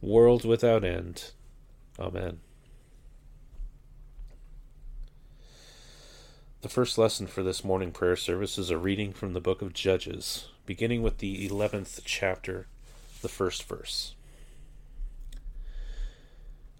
world 0.00 0.44
without 0.44 0.84
end. 0.84 1.32
Amen. 1.98 2.40
The 6.60 6.68
first 6.68 6.98
lesson 6.98 7.28
for 7.28 7.44
this 7.44 7.62
morning 7.62 7.92
prayer 7.92 8.16
service 8.16 8.58
is 8.58 8.70
a 8.70 8.78
reading 8.78 9.12
from 9.12 9.32
the 9.32 9.40
book 9.40 9.62
of 9.62 9.72
Judges, 9.72 10.48
beginning 10.66 11.02
with 11.02 11.18
the 11.18 11.48
11th 11.48 12.00
chapter, 12.04 12.66
the 13.22 13.28
first 13.28 13.62
verse. 13.62 14.16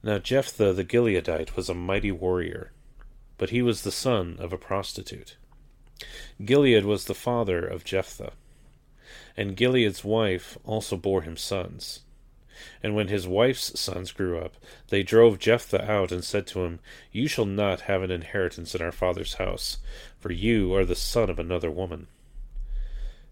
Now 0.02 0.18
Jephthah 0.18 0.72
the 0.72 0.84
Gileadite 0.84 1.56
was 1.56 1.68
a 1.68 1.74
mighty 1.74 2.12
warrior, 2.12 2.72
but 3.36 3.50
he 3.50 3.62
was 3.62 3.82
the 3.82 3.90
son 3.90 4.36
of 4.38 4.52
a 4.52 4.58
prostitute. 4.58 5.36
Gilead 6.44 6.84
was 6.84 7.04
the 7.06 7.14
father 7.14 7.66
of 7.66 7.84
Jephthah, 7.84 8.32
and 9.36 9.56
Gilead's 9.56 10.04
wife 10.04 10.56
also 10.64 10.96
bore 10.96 11.22
him 11.22 11.36
sons. 11.36 12.00
And 12.82 12.94
when 12.94 13.08
his 13.08 13.26
wife's 13.26 13.78
sons 13.78 14.12
grew 14.12 14.38
up, 14.38 14.54
they 14.88 15.02
drove 15.02 15.38
Jephthah 15.38 15.90
out 15.90 16.12
and 16.12 16.24
said 16.24 16.46
to 16.48 16.64
him, 16.64 16.80
You 17.12 17.28
shall 17.28 17.46
not 17.46 17.82
have 17.82 18.02
an 18.02 18.10
inheritance 18.10 18.74
in 18.74 18.82
our 18.82 18.92
father's 18.92 19.34
house, 19.34 19.78
for 20.18 20.32
you 20.32 20.74
are 20.74 20.84
the 20.84 20.96
son 20.96 21.30
of 21.30 21.38
another 21.38 21.70
woman. 21.70 22.08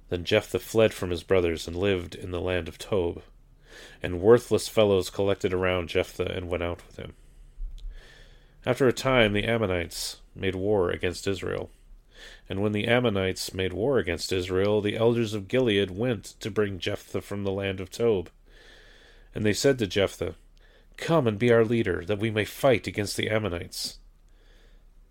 Then 0.09 0.25
Jephthah 0.25 0.61
fled 0.61 0.95
from 0.95 1.11
his 1.11 1.25
brothers 1.25 1.67
and 1.67 1.77
lived 1.77 2.15
in 2.15 2.31
the 2.31 2.41
land 2.41 2.69
of 2.69 2.79
Tob. 2.79 3.23
And 4.03 4.21
worthless 4.21 4.69
fellows 4.69 5.11
collected 5.11 5.53
around 5.53 5.89
Jephthah 5.89 6.33
and 6.33 6.49
went 6.49 6.63
out 6.63 6.87
with 6.87 6.97
him. 6.97 7.15
After 8.65 8.89
a 8.89 8.93
time, 8.93 9.33
the 9.33 9.45
Ammonites 9.45 10.17
made 10.35 10.55
war 10.55 10.91
against 10.91 11.27
Israel. 11.27 11.71
And 12.49 12.63
when 12.63 12.73
the 12.73 12.87
Ammonites 12.87 13.55
made 13.55 13.73
war 13.73 13.99
against 13.99 14.33
Israel, 14.33 14.81
the 14.81 14.97
elders 14.97 15.35
of 15.35 15.49
Gilead 15.49 15.91
went 15.91 16.35
to 16.41 16.51
bring 16.51 16.79
Jephthah 16.79 17.21
from 17.21 17.45
the 17.45 17.53
land 17.53 17.81
of 17.81 17.91
Tob. 17.91 18.31
And 19.35 19.45
they 19.45 19.53
said 19.53 19.79
to 19.79 19.87
Jephthah, 19.87 20.35
Come 20.97 21.27
and 21.27 21.39
be 21.39 21.53
our 21.53 21.65
leader, 21.65 22.05
that 22.07 22.19
we 22.19 22.31
may 22.31 22.45
fight 22.45 22.87
against 22.87 23.17
the 23.17 23.29
Ammonites. 23.29 23.99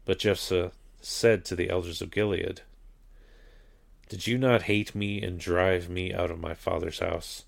But 0.03 0.19
Jephthah 0.19 0.71
said 1.01 1.45
to 1.45 1.55
the 1.55 1.69
elders 1.69 2.01
of 2.01 2.11
Gilead, 2.11 2.61
Did 4.09 4.27
you 4.27 4.37
not 4.37 4.63
hate 4.63 4.95
me 4.95 5.21
and 5.21 5.39
drive 5.39 5.89
me 5.89 6.13
out 6.13 6.31
of 6.31 6.39
my 6.39 6.53
father's 6.53 6.99
house? 6.99 7.45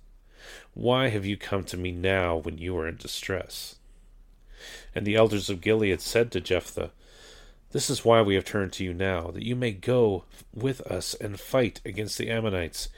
Why 0.74 1.10
have 1.10 1.26
you 1.26 1.38
come 1.38 1.64
to 1.66 1.78
me 1.78 1.92
now 1.92 2.36
when 2.36 2.58
you 2.58 2.78
are 2.78 2.88
in 2.88 2.98
distress? 2.98 3.76
And 4.94 5.06
the 5.06 5.16
elders 5.16 5.50
of 5.50 5.62
Gilead 5.62 6.02
said 6.02 6.32
to 6.32 6.42
Jephthah, 6.42 6.92
This 7.72 7.90
is 7.90 8.06
why 8.06 8.22
we 8.22 8.36
have 8.36 8.46
turned 8.46 8.74
to 8.74 8.84
you 8.84 8.94
now, 8.94 9.32
that 9.32 9.44
you 9.44 9.56
may 9.56 9.72
go 9.72 10.24
with 10.54 10.82
us 10.82 11.14
and 11.14 11.40
fight 11.40 11.82
against 11.86 12.18
the 12.18 12.30
Ammonites, 12.30 12.90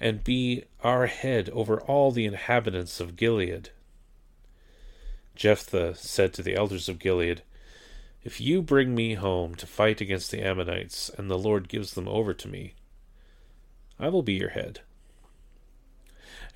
and 0.00 0.22
be 0.22 0.64
our 0.82 1.06
head 1.06 1.48
over 1.50 1.80
all 1.80 2.10
the 2.10 2.26
inhabitants 2.26 3.00
of 3.00 3.16
Gilead. 3.16 3.70
Jephthah 5.34 5.94
said 5.94 6.32
to 6.34 6.42
the 6.42 6.56
elders 6.56 6.88
of 6.88 6.98
Gilead, 6.98 7.42
If 8.24 8.40
you 8.40 8.62
bring 8.62 8.94
me 8.94 9.14
home 9.14 9.54
to 9.56 9.66
fight 9.66 10.00
against 10.00 10.30
the 10.30 10.42
Ammonites, 10.42 11.10
and 11.16 11.30
the 11.30 11.38
Lord 11.38 11.68
gives 11.68 11.94
them 11.94 12.08
over 12.08 12.34
to 12.34 12.48
me, 12.48 12.74
I 13.98 14.08
will 14.08 14.22
be 14.22 14.34
your 14.34 14.50
head. 14.50 14.80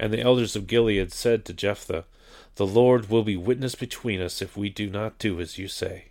And 0.02 0.12
the 0.12 0.20
elders 0.20 0.56
of 0.56 0.66
Gilead 0.66 1.12
said 1.12 1.44
to 1.44 1.52
Jephthah, 1.52 2.06
The 2.56 2.66
Lord 2.66 3.08
will 3.08 3.22
be 3.22 3.36
witness 3.36 3.76
between 3.76 4.20
us 4.20 4.42
if 4.42 4.56
we 4.56 4.68
do 4.68 4.90
not 4.90 5.16
do 5.16 5.40
as 5.40 5.58
you 5.58 5.68
say. 5.68 6.06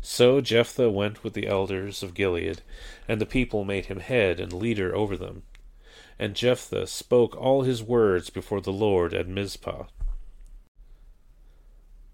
So 0.00 0.40
Jephthah 0.40 0.88
went 0.88 1.24
with 1.24 1.32
the 1.32 1.48
elders 1.48 2.04
of 2.04 2.14
Gilead, 2.14 2.62
and 3.08 3.20
the 3.20 3.26
people 3.26 3.64
made 3.64 3.86
him 3.86 3.98
head 3.98 4.38
and 4.38 4.52
leader 4.52 4.94
over 4.94 5.16
them. 5.16 5.42
And 6.20 6.36
Jephthah 6.36 6.86
spoke 6.86 7.36
all 7.36 7.62
his 7.62 7.82
words 7.82 8.30
before 8.30 8.60
the 8.60 8.72
Lord 8.72 9.12
at 9.12 9.26
Mizpah. 9.26 9.86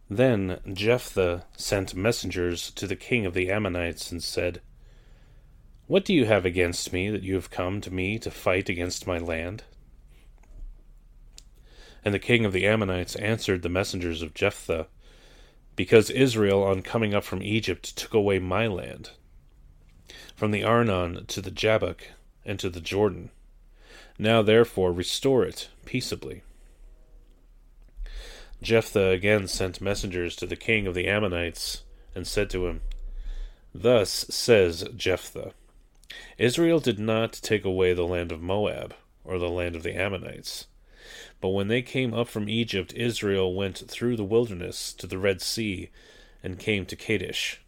Then 0.09 0.61
Jephthah 0.73 1.45
sent 1.59 1.95
messengers 1.95 2.71
to 2.71 2.87
the 2.87 2.97
king 2.97 3.27
of 3.27 3.35
the 3.35 3.51
Ammonites 3.51 4.11
and 4.11 4.23
said, 4.23 4.63
What 5.89 6.07
do 6.07 6.15
you 6.15 6.25
have 6.25 6.47
against 6.47 6.91
me 6.91 7.11
that 7.11 7.23
you 7.23 7.35
have 7.35 7.51
come 7.51 7.83
to 7.83 7.93
me 7.93 8.19
to 8.21 8.31
fight 8.31 8.71
against 8.71 9.07
my 9.07 9.19
land? 9.19 9.65
And 12.05 12.13
the 12.13 12.19
king 12.19 12.45
of 12.45 12.53
the 12.53 12.67
Ammonites 12.67 13.15
answered 13.17 13.63
the 13.63 13.69
messengers 13.69 14.23
of 14.23 14.35
Jephthah, 14.35 14.87
Because 15.77 16.11
Israel, 16.11 16.63
on 16.63 16.83
coming 16.83 17.15
up 17.15 17.25
from 17.25 17.43
Egypt, 17.43 17.97
took 17.97 18.13
away 18.15 18.39
my 18.39 18.67
land, 18.67 19.11
from 20.35 20.51
the 20.51 20.65
Arnon 20.65 21.27
to 21.27 21.41
the 21.41 21.51
Jabbok 21.51 22.09
and 22.45 22.59
to 22.59 22.69
the 22.69 22.81
Jordan. 22.81 23.31
Now 24.19 24.43
therefore 24.43 24.93
restore 24.93 25.45
it 25.45 25.69
peaceably. 25.85 26.43
Jephthah 28.63 29.11
again 29.11 29.49
sent 29.49 29.81
messengers 29.81 30.37
to 30.37 30.47
the 30.47 30.57
king 30.57 30.87
of 30.87 30.95
the 30.95 31.09
Ammonites, 31.09 31.83
and 32.15 32.27
said 32.27 32.51
to 32.51 32.67
him, 32.67 32.83
Thus 33.75 34.11
says 34.29 34.89
Jephthah 34.97 35.53
Israel 36.37 36.79
did 36.79 36.99
not 36.99 37.33
take 37.33 37.65
away 37.65 37.93
the 37.93 38.07
land 38.07 38.33
of 38.33 38.43
Moab, 38.43 38.95
or 39.25 39.39
the 39.39 39.49
land 39.49 39.75
of 39.75 39.83
the 39.83 39.95
Ammonites. 39.95 40.67
But 41.43 41.51
when 41.51 41.67
they 41.67 41.83
came 41.83 42.15
up 42.15 42.29
from 42.29 42.49
Egypt, 42.49 42.95
Israel 42.95 43.53
went 43.53 43.77
through 43.89 44.17
the 44.17 44.25
wilderness 44.25 44.93
to 44.95 45.09
the 45.09 45.19
Red 45.19 45.43
Sea, 45.43 45.91
and 46.41 46.59
came 46.59 46.87
to 46.87 46.97
Kadesh. 46.97 47.61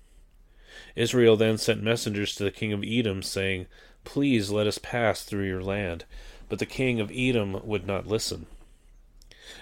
Israel 0.95 1.37
then 1.37 1.59
sent 1.59 1.83
messengers 1.83 2.37
to 2.37 2.45
the 2.45 2.53
king 2.53 2.73
of 2.73 2.85
Edom, 2.85 3.21
saying, 3.21 3.67
Please 4.05 4.51
let 4.51 4.69
us 4.69 4.79
pass 4.79 5.25
through 5.25 5.47
your 5.49 5.63
land. 5.63 6.05
But 6.49 6.61
the 6.61 6.67
king 6.67 7.01
of 7.01 7.11
Edom 7.13 7.61
would 7.65 7.85
not 7.85 8.07
listen. 8.07 8.47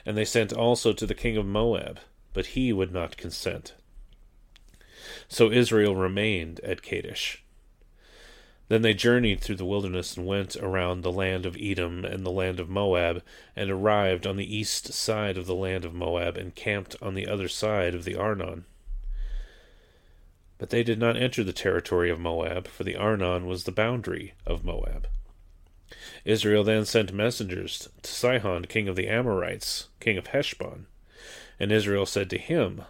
And 0.05 0.14
they 0.14 0.27
sent 0.27 0.53
also 0.53 0.92
to 0.92 1.07
the 1.07 1.14
king 1.14 1.38
of 1.38 1.46
Moab, 1.46 1.98
but 2.35 2.46
he 2.46 2.70
would 2.70 2.92
not 2.92 3.16
consent. 3.16 3.72
So 5.27 5.51
Israel 5.51 5.96
remained 5.96 6.61
at 6.61 6.83
Kadesh. 6.83 7.42
Then 8.73 8.81
they 8.81 8.95
journeyed 8.95 9.43
through 9.43 9.57
the 9.57 9.67
wilderness 9.67 10.17
and 10.17 10.25
went 10.25 10.57
around 10.57 11.03
the 11.03 11.13
land 11.13 11.45
of 11.45 11.59
Edom 11.61 12.07
and 12.07 12.25
the 12.25 12.31
land 12.31 12.59
of 12.59 12.71
Moab, 12.71 13.23
and 13.55 13.71
arrived 13.71 14.27
on 14.27 14.39
the 14.39 14.57
east 14.57 14.95
side 14.95 15.37
of 15.37 15.45
the 15.45 15.55
land 15.55 15.85
of 15.85 15.93
Moab, 15.93 16.39
and 16.39 16.55
camped 16.55 16.97
on 17.03 17.13
the 17.13 17.27
other 17.27 17.49
side 17.49 17.95
of 17.95 18.05
the 18.05 18.17
Arnon. 18.17 18.65
But 20.57 20.71
they 20.71 20.83
did 20.83 20.99
not 20.99 21.19
enter 21.19 21.45
the 21.45 21.53
territory 21.53 22.09
of 22.09 22.19
Moab, 22.19 22.67
for 22.67 22.83
the 22.83 22.97
Arnon 22.97 23.47
was 23.47 23.65
the 23.65 23.73
boundary 23.73 24.33
of 24.47 24.65
Moab. 24.65 25.07
Israel 26.25 26.65
then 26.65 26.87
sent 26.87 27.13
messengers 27.13 27.91
to 28.01 28.11
Sihon, 28.11 28.65
king 28.65 28.89
of 28.89 28.97
the 28.97 29.07
Amorites, 29.07 29.91
king 30.01 30.17
of 30.17 30.29
Heshbon. 30.29 30.87
And 31.61 31.71
Israel 31.71 32.07
said 32.07 32.31
to 32.31 32.39
him, 32.39 32.87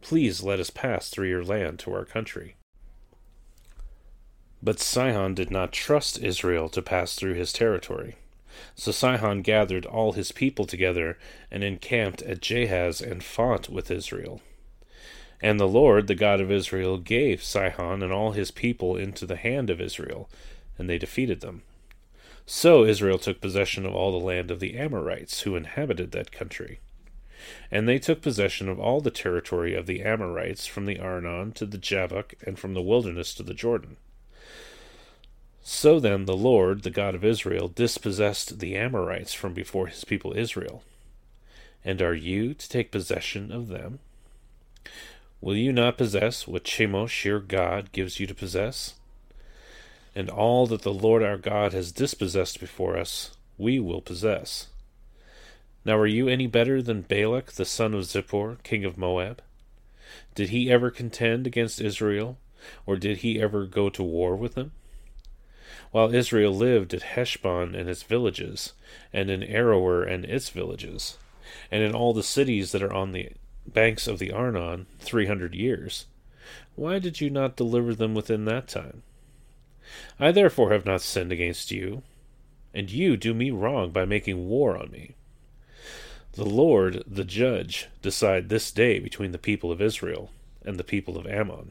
Please 0.00 0.44
let 0.44 0.60
us 0.60 0.70
pass 0.70 1.08
through 1.08 1.28
your 1.28 1.42
land 1.42 1.80
to 1.80 1.92
our 1.92 2.04
country. 2.04 2.54
But 4.64 4.80
Sihon 4.80 5.34
did 5.34 5.50
not 5.50 5.72
trust 5.72 6.22
Israel 6.22 6.70
to 6.70 6.80
pass 6.80 7.16
through 7.16 7.34
his 7.34 7.52
territory. 7.52 8.14
So 8.74 8.92
Sihon 8.92 9.42
gathered 9.42 9.84
all 9.84 10.12
his 10.12 10.32
people 10.32 10.64
together 10.64 11.18
and 11.50 11.62
encamped 11.62 12.22
at 12.22 12.40
Jahaz 12.40 13.02
and 13.02 13.22
fought 13.22 13.68
with 13.68 13.90
Israel. 13.90 14.40
And 15.42 15.60
the 15.60 15.68
Lord, 15.68 16.06
the 16.06 16.14
God 16.14 16.40
of 16.40 16.50
Israel, 16.50 16.96
gave 16.96 17.44
Sihon 17.44 18.02
and 18.02 18.10
all 18.10 18.32
his 18.32 18.50
people 18.50 18.96
into 18.96 19.26
the 19.26 19.36
hand 19.36 19.68
of 19.68 19.82
Israel, 19.82 20.30
and 20.78 20.88
they 20.88 20.96
defeated 20.96 21.42
them. 21.42 21.60
So 22.46 22.86
Israel 22.86 23.18
took 23.18 23.42
possession 23.42 23.84
of 23.84 23.94
all 23.94 24.12
the 24.12 24.26
land 24.26 24.50
of 24.50 24.60
the 24.60 24.78
Amorites 24.78 25.42
who 25.42 25.56
inhabited 25.56 26.12
that 26.12 26.32
country. 26.32 26.80
And 27.70 27.86
they 27.86 27.98
took 27.98 28.22
possession 28.22 28.70
of 28.70 28.80
all 28.80 29.02
the 29.02 29.10
territory 29.10 29.74
of 29.74 29.84
the 29.84 30.00
Amorites 30.00 30.66
from 30.66 30.86
the 30.86 31.00
Arnon 31.00 31.52
to 31.52 31.66
the 31.66 31.76
Jabbok 31.76 32.32
and 32.46 32.58
from 32.58 32.72
the 32.72 32.80
wilderness 32.80 33.34
to 33.34 33.42
the 33.42 33.52
Jordan. 33.52 33.98
So 35.64 35.98
then 35.98 36.26
the 36.26 36.36
Lord, 36.36 36.82
the 36.82 36.90
God 36.90 37.16
of 37.16 37.24
Israel, 37.24 37.66
dispossessed 37.66 38.60
the 38.60 38.76
Amorites 38.76 39.34
from 39.34 39.52
before 39.52 39.88
his 39.88 40.04
people 40.04 40.36
Israel. 40.36 40.84
And 41.84 42.00
are 42.00 42.14
you 42.14 42.54
to 42.54 42.68
take 42.68 42.92
possession 42.92 43.50
of 43.50 43.66
them? 43.66 43.98
Will 45.40 45.56
you 45.56 45.72
not 45.72 45.98
possess 45.98 46.46
what 46.46 46.64
Chemosh 46.64 47.24
your 47.24 47.40
God 47.40 47.90
gives 47.90 48.20
you 48.20 48.26
to 48.26 48.34
possess? 48.34 48.94
and 50.14 50.30
all 50.30 50.66
that 50.66 50.82
the 50.82 50.92
Lord 50.92 51.22
our 51.22 51.36
God 51.36 51.72
has 51.72 51.92
dispossessed 51.92 52.60
before 52.60 52.96
us, 52.96 53.36
we 53.58 53.80
will 53.80 54.00
possess. 54.00 54.68
Now 55.84 55.98
are 55.98 56.06
you 56.06 56.28
any 56.28 56.46
better 56.46 56.80
than 56.80 57.02
Balak 57.02 57.52
the 57.52 57.64
son 57.64 57.94
of 57.94 58.04
Zippor, 58.04 58.62
king 58.62 58.84
of 58.84 58.96
Moab? 58.96 59.42
Did 60.34 60.50
he 60.50 60.70
ever 60.70 60.90
contend 60.90 61.46
against 61.46 61.80
Israel, 61.80 62.38
or 62.86 62.96
did 62.96 63.18
he 63.18 63.40
ever 63.40 63.66
go 63.66 63.90
to 63.90 64.02
war 64.02 64.36
with 64.36 64.54
them? 64.54 64.72
While 65.94 66.12
Israel 66.12 66.52
lived 66.52 66.92
at 66.92 67.14
Heshbon 67.14 67.76
and 67.76 67.88
its 67.88 68.02
villages, 68.02 68.72
and 69.12 69.30
in 69.30 69.42
Aroer 69.42 70.02
and 70.02 70.24
its 70.24 70.48
villages, 70.48 71.18
and 71.70 71.84
in 71.84 71.94
all 71.94 72.12
the 72.12 72.24
cities 72.24 72.72
that 72.72 72.82
are 72.82 72.92
on 72.92 73.12
the 73.12 73.28
banks 73.64 74.08
of 74.08 74.18
the 74.18 74.32
Arnon, 74.32 74.86
three 74.98 75.26
hundred 75.26 75.54
years, 75.54 76.06
why 76.74 76.98
did 76.98 77.20
you 77.20 77.30
not 77.30 77.54
deliver 77.54 77.94
them 77.94 78.12
within 78.12 78.44
that 78.44 78.66
time? 78.66 79.04
I 80.18 80.32
therefore 80.32 80.72
have 80.72 80.84
not 80.84 81.00
sinned 81.00 81.30
against 81.30 81.70
you, 81.70 82.02
and 82.74 82.90
you 82.90 83.16
do 83.16 83.32
me 83.32 83.52
wrong 83.52 83.92
by 83.92 84.04
making 84.04 84.48
war 84.48 84.76
on 84.76 84.90
me. 84.90 85.14
The 86.32 86.44
Lord, 86.44 87.04
the 87.06 87.22
judge, 87.22 87.86
decide 88.02 88.48
this 88.48 88.72
day 88.72 88.98
between 88.98 89.30
the 89.30 89.38
people 89.38 89.70
of 89.70 89.80
Israel 89.80 90.32
and 90.64 90.76
the 90.76 90.82
people 90.82 91.16
of 91.16 91.28
Ammon. 91.28 91.70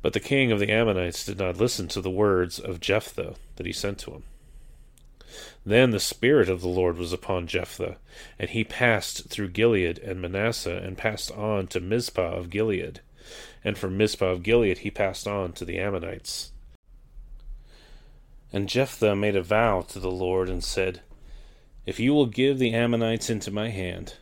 But 0.00 0.12
the 0.12 0.20
king 0.20 0.52
of 0.52 0.60
the 0.60 0.70
Ammonites 0.70 1.24
did 1.24 1.38
not 1.38 1.56
listen 1.56 1.88
to 1.88 2.00
the 2.00 2.10
words 2.10 2.58
of 2.58 2.80
Jephthah 2.80 3.34
that 3.56 3.66
he 3.66 3.72
sent 3.72 3.98
to 4.00 4.12
him. 4.12 4.22
Then 5.66 5.90
the 5.90 6.00
Spirit 6.00 6.48
of 6.48 6.60
the 6.60 6.68
Lord 6.68 6.96
was 6.96 7.12
upon 7.12 7.46
Jephthah, 7.46 7.98
and 8.38 8.50
he 8.50 8.64
passed 8.64 9.28
through 9.28 9.50
Gilead 9.50 9.98
and 9.98 10.22
Manasseh, 10.22 10.78
and 10.78 10.96
passed 10.96 11.30
on 11.32 11.66
to 11.68 11.80
Mizpah 11.80 12.36
of 12.36 12.48
Gilead. 12.48 13.00
And 13.62 13.76
from 13.76 13.96
Mizpah 13.96 14.26
of 14.26 14.42
Gilead 14.42 14.78
he 14.78 14.90
passed 14.90 15.26
on 15.26 15.52
to 15.54 15.64
the 15.64 15.78
Ammonites. 15.78 16.52
And 18.52 18.68
Jephthah 18.68 19.14
made 19.14 19.36
a 19.36 19.42
vow 19.42 19.82
to 19.82 20.00
the 20.00 20.10
Lord, 20.10 20.48
and 20.48 20.64
said, 20.64 21.02
If 21.84 22.00
you 22.00 22.14
will 22.14 22.26
give 22.26 22.58
the 22.58 22.72
Ammonites 22.72 23.28
into 23.28 23.50
my 23.50 23.68
hand, 23.68 24.14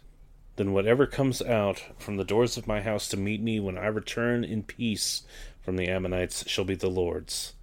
then 0.56 0.72
whatever 0.72 1.06
comes 1.06 1.40
out 1.42 1.84
from 1.98 2.16
the 2.16 2.24
doors 2.24 2.56
of 2.56 2.66
my 2.66 2.80
house 2.80 3.08
to 3.08 3.16
meet 3.16 3.40
me 3.40 3.60
when 3.60 3.78
I 3.78 3.86
return 3.86 4.42
in 4.42 4.62
peace 4.64 5.22
from 5.66 5.76
the 5.76 5.88
Ammonites 5.88 6.48
shall 6.48 6.64
be 6.64 6.76
the 6.76 6.88
Lord's, 6.88 7.54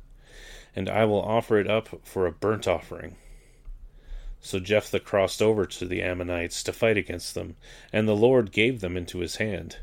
and 0.76 0.90
I 0.90 1.06
will 1.06 1.22
offer 1.22 1.58
it 1.58 1.70
up 1.70 1.88
for 2.04 2.28
a 2.28 2.34
burnt 2.34 2.68
offering. 2.68 3.16
So 4.42 4.60
Jephthah 4.60 5.00
crossed 5.00 5.42
over 5.42 5.66
to 5.66 5.86
the 5.86 6.02
Ammonites 6.02 6.64
to 6.64 6.74
fight 6.74 6.98
against 6.98 7.34
them, 7.34 7.56
and 7.94 8.06
the 8.06 8.14
Lord 8.14 8.52
gave 8.52 8.82
them 8.82 8.98
into 8.98 9.20
his 9.20 9.38
hand. 9.38 9.78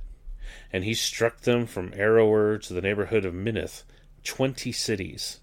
And 0.71 0.85
he 0.85 0.93
struck 0.93 1.41
them 1.41 1.65
from 1.65 1.93
Aroer 1.93 2.61
to 2.65 2.75
the 2.75 2.83
neighborhood 2.83 3.25
of 3.25 3.33
Minnith, 3.33 3.85
twenty 4.23 4.71
cities, 4.71 5.41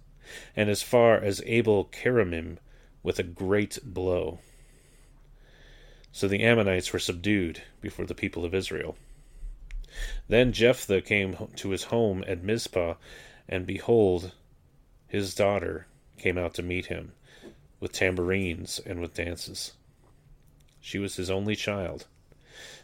and 0.56 0.70
as 0.70 0.84
far 0.84 1.18
as 1.18 1.42
Abel 1.48 1.86
Keramim, 1.86 2.60
with 3.02 3.18
a 3.18 3.24
great 3.24 3.80
blow. 3.84 4.38
So 6.12 6.28
the 6.28 6.44
Ammonites 6.44 6.94
were 6.94 7.00
subdued 7.00 7.64
before 7.82 8.06
the 8.06 8.14
people 8.14 8.46
of 8.46 8.54
Israel. 8.54 8.98
Then 10.28 10.52
Jephthah 10.52 11.02
came 11.02 11.36
to 11.56 11.70
his 11.70 11.86
home 11.86 12.24
at 12.28 12.44
Mizpah, 12.44 12.96
and 13.48 13.66
behold, 13.66 14.34
his 15.08 15.34
daughter 15.34 15.88
came 16.18 16.38
out 16.38 16.54
to 16.56 16.64
meet 16.64 16.88
him, 16.88 17.14
with 17.80 17.94
tambourines 17.94 18.80
and 18.86 19.00
with 19.00 19.14
dances. 19.14 19.74
She 20.82 21.00
was 21.00 21.16
his 21.16 21.30
only 21.30 21.56
child. 21.56 22.06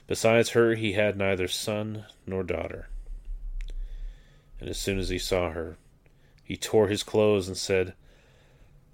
Besides 0.08 0.50
her, 0.52 0.76
he 0.76 0.94
had 0.94 1.18
neither 1.18 1.48
son 1.48 2.06
nor 2.26 2.44
daughter. 2.44 2.90
And 4.60 4.70
as 4.70 4.78
soon 4.78 5.00
as 5.00 5.10
he 5.10 5.20
saw 5.20 5.52
her, 5.52 5.78
he 6.44 6.58
tore 6.58 6.88
his 6.88 7.04
clothes 7.04 7.48
and 7.48 7.58
said, 7.58 7.94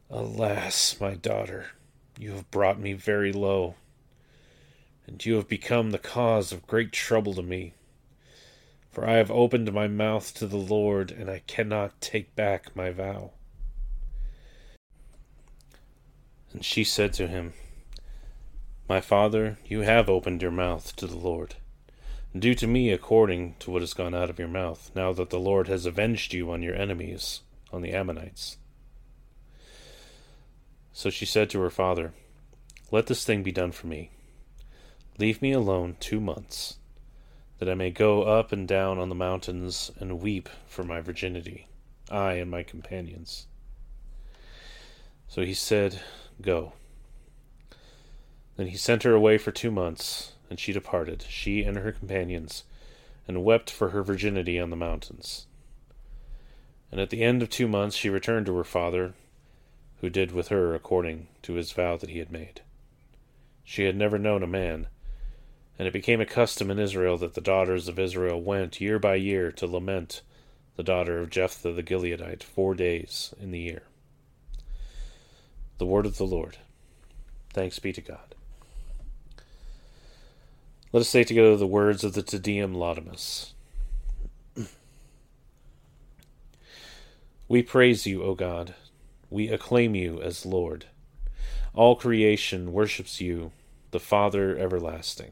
Alas, 0.09 0.99
my 0.99 1.15
daughter, 1.15 1.67
you 2.17 2.31
have 2.31 2.49
brought 2.49 2.79
me 2.79 2.93
very 2.93 3.31
low, 3.31 3.75
and 5.05 5.23
you 5.23 5.35
have 5.35 5.47
become 5.47 5.91
the 5.91 5.99
cause 5.99 6.51
of 6.51 6.67
great 6.67 6.91
trouble 6.91 7.33
to 7.33 7.43
me. 7.43 7.73
For 8.91 9.07
I 9.07 9.17
have 9.17 9.29
opened 9.29 9.71
my 9.71 9.87
mouth 9.87 10.33
to 10.35 10.47
the 10.47 10.57
Lord, 10.57 11.11
and 11.11 11.29
I 11.29 11.43
cannot 11.45 12.01
take 12.01 12.35
back 12.35 12.75
my 12.75 12.89
vow. 12.89 13.31
And 16.51 16.65
she 16.65 16.83
said 16.83 17.13
to 17.13 17.27
him, 17.27 17.53
My 18.87 18.99
father, 18.99 19.59
you 19.65 19.81
have 19.81 20.09
opened 20.09 20.41
your 20.41 20.51
mouth 20.51 20.95
to 20.95 21.05
the 21.05 21.17
Lord. 21.17 21.55
Do 22.37 22.55
to 22.55 22.67
me 22.67 22.91
according 22.91 23.55
to 23.59 23.71
what 23.71 23.81
has 23.81 23.93
gone 23.93 24.15
out 24.15 24.29
of 24.29 24.39
your 24.39 24.47
mouth, 24.47 24.91
now 24.95 25.13
that 25.13 25.29
the 25.29 25.39
Lord 25.39 25.67
has 25.67 25.85
avenged 25.85 26.33
you 26.33 26.51
on 26.51 26.63
your 26.63 26.75
enemies, 26.75 27.41
on 27.71 27.83
the 27.83 27.93
Ammonites. 27.93 28.57
So 30.91 31.11
she 31.11 31.25
said 31.25 31.49
to 31.51 31.61
her 31.61 31.69
father, 31.69 32.13
Let 32.91 33.05
this 33.05 33.23
thing 33.23 33.43
be 33.43 33.51
done 33.51 33.71
for 33.71 33.85
me. 33.85 34.09
Leave 35.19 35.41
me 35.41 35.51
alone 35.51 35.95
two 35.99 36.19
months 36.19 36.78
that 37.59 37.69
I 37.69 37.75
may 37.75 37.91
go 37.91 38.23
up 38.23 38.51
and 38.51 38.67
down 38.67 38.97
on 38.97 39.09
the 39.09 39.15
mountains 39.15 39.91
and 39.99 40.21
weep 40.21 40.49
for 40.65 40.83
my 40.83 41.01
virginity, 41.01 41.67
I 42.09 42.33
and 42.33 42.49
my 42.49 42.63
companions. 42.63 43.47
So 45.27 45.43
he 45.43 45.53
said, 45.53 46.01
Go. 46.41 46.73
Then 48.55 48.67
he 48.67 48.77
sent 48.77 49.03
her 49.03 49.13
away 49.13 49.37
for 49.37 49.51
two 49.51 49.71
months, 49.71 50.33
and 50.49 50.59
she 50.59 50.73
departed, 50.73 51.23
she 51.29 51.63
and 51.63 51.77
her 51.77 51.91
companions, 51.91 52.63
and 53.27 53.43
wept 53.43 53.69
for 53.69 53.89
her 53.89 54.03
virginity 54.03 54.59
on 54.59 54.69
the 54.69 54.75
mountains. 54.75 55.45
And 56.91 56.99
at 56.99 57.09
the 57.09 57.21
end 57.21 57.41
of 57.41 57.49
two 57.49 57.67
months 57.67 57.95
she 57.95 58.09
returned 58.09 58.47
to 58.47 58.55
her 58.55 58.63
father, 58.63 59.13
who 60.01 60.09
did 60.09 60.31
with 60.31 60.47
her 60.47 60.73
according 60.73 61.27
to 61.43 61.53
his 61.53 61.73
vow 61.73 61.97
that 61.97 62.09
he 62.09 62.19
had 62.19 62.31
made. 62.31 62.61
She 63.63 63.83
had 63.83 63.95
never 63.95 64.17
known 64.17 64.43
a 64.43 64.47
man 64.47 64.87
and 65.79 65.87
it 65.87 65.93
became 65.93 66.19
a 66.19 66.25
custom 66.25 66.69
in 66.69 66.77
Israel 66.77 67.17
that 67.17 67.35
the 67.35 67.41
daughters 67.41 67.87
of 67.87 67.97
Israel 67.97 68.41
went 68.41 68.81
year 68.81 68.99
by 68.99 69.15
year 69.15 69.49
to 69.53 69.65
lament 69.65 70.21
the 70.75 70.83
daughter 70.83 71.19
of 71.19 71.29
Jephthah 71.29 71.71
the 71.71 71.81
Gileadite 71.81 72.43
four 72.43 72.75
days 72.75 73.33
in 73.39 73.51
the 73.51 73.59
year. 73.59 73.83
The 75.77 75.85
word 75.85 76.05
of 76.05 76.17
the 76.17 76.25
Lord. 76.25 76.57
Thanks 77.53 77.79
be 77.79 77.93
to 77.93 78.01
God. 78.01 78.35
Let 80.91 80.99
us 80.99 81.09
say 81.09 81.23
together 81.23 81.55
the 81.55 81.65
words 81.65 82.03
of 82.03 82.13
the 82.13 82.23
Te 82.23 82.39
Deum 82.39 82.75
Laudamus. 82.75 83.53
we 87.47 87.63
praise 87.63 88.05
you, 88.05 88.23
O 88.23 88.35
God. 88.35 88.75
We 89.29 89.47
acclaim 89.47 89.95
you 89.95 90.21
as 90.21 90.45
Lord. 90.45 90.87
All 91.73 91.95
creation 91.95 92.73
worships 92.73 93.21
you, 93.21 93.53
the 93.91 93.99
Father 93.99 94.57
everlasting. 94.57 95.31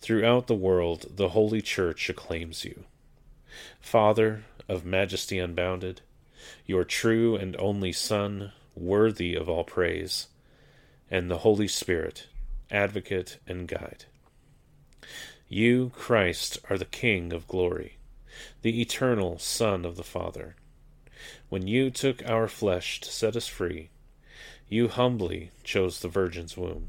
Throughout 0.00 0.46
the 0.46 0.54
world, 0.54 1.06
the 1.16 1.30
Holy 1.30 1.60
Church 1.60 2.08
acclaims 2.08 2.64
you. 2.64 2.84
Father 3.80 4.44
of 4.68 4.84
majesty 4.84 5.38
unbounded, 5.38 6.00
your 6.64 6.84
true 6.84 7.36
and 7.36 7.54
only 7.58 7.92
Son, 7.92 8.52
worthy 8.74 9.34
of 9.34 9.48
all 9.48 9.64
praise, 9.64 10.28
and 11.10 11.30
the 11.30 11.38
Holy 11.38 11.68
Spirit, 11.68 12.28
advocate 12.70 13.38
and 13.46 13.68
guide. 13.68 14.06
You, 15.48 15.92
Christ, 15.96 16.58
are 16.70 16.78
the 16.78 16.84
King 16.84 17.32
of 17.32 17.48
glory, 17.48 17.96
the 18.62 18.80
eternal 18.80 19.38
Son 19.38 19.84
of 19.84 19.96
the 19.96 20.04
Father. 20.04 20.54
When 21.48 21.66
you 21.66 21.90
took 21.90 22.26
our 22.26 22.48
flesh 22.48 23.00
to 23.00 23.10
set 23.10 23.36
us 23.36 23.48
free, 23.48 23.90
you 24.68 24.88
humbly 24.88 25.50
chose 25.64 26.00
the 26.00 26.08
Virgin's 26.08 26.56
womb. 26.56 26.88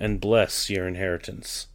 and 0.00 0.20
bless 0.20 0.70
your 0.70 0.86
inheritance. 0.86 1.66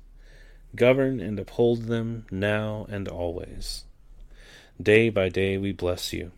Govern 0.75 1.19
and 1.19 1.39
uphold 1.39 1.83
them 1.83 2.25
now 2.31 2.87
and 2.89 3.07
always. 3.07 3.83
Day 4.81 5.09
by 5.09 5.29
day 5.29 5.57
we 5.57 5.71
bless 5.71 6.13
you. 6.13 6.31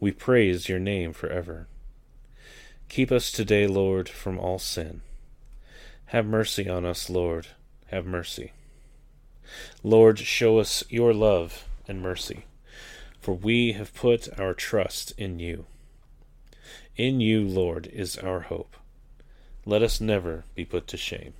We 0.00 0.12
praise 0.12 0.68
your 0.68 0.78
name 0.78 1.12
forever. 1.12 1.66
Keep 2.88 3.12
us 3.12 3.30
today, 3.30 3.66
Lord, 3.66 4.08
from 4.08 4.38
all 4.38 4.58
sin. 4.58 5.02
Have 6.06 6.24
mercy 6.24 6.68
on 6.68 6.86
us, 6.86 7.10
Lord, 7.10 7.48
have 7.88 8.06
mercy. 8.06 8.52
Lord, 9.82 10.18
show 10.18 10.58
us 10.58 10.82
your 10.88 11.12
love 11.12 11.66
and 11.86 12.00
mercy, 12.00 12.44
for 13.20 13.34
we 13.34 13.72
have 13.72 13.94
put 13.94 14.28
our 14.40 14.54
trust 14.54 15.12
in 15.18 15.38
you. 15.38 15.66
In 16.96 17.20
you, 17.20 17.46
Lord, 17.46 17.86
is 17.92 18.16
our 18.16 18.40
hope. 18.40 18.76
Let 19.68 19.82
us 19.82 20.00
never 20.00 20.44
be 20.54 20.64
put 20.64 20.86
to 20.86 20.96
shame. 20.96 21.34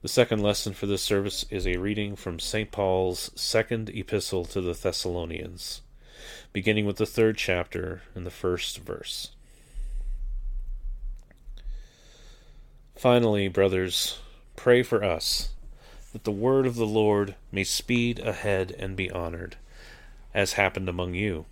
The 0.00 0.08
second 0.08 0.42
lesson 0.42 0.72
for 0.72 0.86
this 0.86 1.02
service 1.02 1.44
is 1.50 1.66
a 1.66 1.76
reading 1.76 2.16
from 2.16 2.40
St. 2.40 2.72
Paul's 2.72 3.30
second 3.34 3.90
epistle 3.90 4.46
to 4.46 4.62
the 4.62 4.72
Thessalonians, 4.72 5.82
beginning 6.54 6.86
with 6.86 6.96
the 6.96 7.04
third 7.04 7.36
chapter 7.36 8.00
and 8.14 8.24
the 8.24 8.30
first 8.30 8.78
verse. 8.78 9.32
Finally, 12.94 13.48
brothers, 13.48 14.20
pray 14.56 14.82
for 14.82 15.04
us, 15.04 15.50
that 16.14 16.24
the 16.24 16.30
word 16.30 16.64
of 16.64 16.76
the 16.76 16.86
Lord 16.86 17.34
may 17.52 17.64
speed 17.64 18.18
ahead 18.20 18.74
and 18.78 18.96
be 18.96 19.10
honored, 19.10 19.56
as 20.32 20.54
happened 20.54 20.88
among 20.88 21.12
you, 21.12 21.44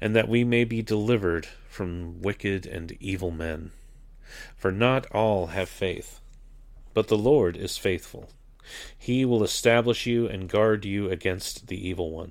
and 0.00 0.14
that 0.14 0.28
we 0.28 0.44
may 0.44 0.62
be 0.62 0.82
delivered 0.82 1.48
from 1.74 2.22
wicked 2.22 2.66
and 2.66 2.96
evil 3.00 3.32
men. 3.32 3.72
For 4.56 4.70
not 4.70 5.10
all 5.10 5.48
have 5.48 5.68
faith. 5.68 6.20
But 6.94 7.08
the 7.08 7.18
Lord 7.18 7.56
is 7.56 7.76
faithful. 7.76 8.30
He 8.96 9.24
will 9.24 9.42
establish 9.42 10.06
you 10.06 10.28
and 10.28 10.48
guard 10.48 10.84
you 10.84 11.10
against 11.10 11.66
the 11.66 11.88
evil 11.88 12.12
one. 12.12 12.30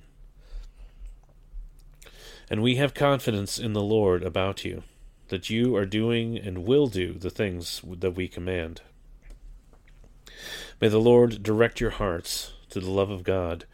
And 2.49 2.63
we 2.63 2.77
have 2.77 2.93
confidence 2.93 3.59
in 3.59 3.73
the 3.73 3.81
Lord 3.81 4.23
about 4.23 4.63
you, 4.63 4.83
that 5.27 5.49
you 5.49 5.75
are 5.75 5.85
doing 5.85 6.37
and 6.37 6.65
will 6.65 6.87
do 6.87 7.13
the 7.13 7.29
things 7.29 7.81
that 7.85 8.11
we 8.11 8.29
command. 8.29 8.81
May 10.79 10.87
the 10.87 11.01
Lord 11.01 11.43
direct 11.43 11.81
your 11.81 11.91
hearts 11.91 12.53
to 12.69 12.79
the 12.79 12.89
love 12.89 13.09
of 13.09 13.23
God 13.23 13.65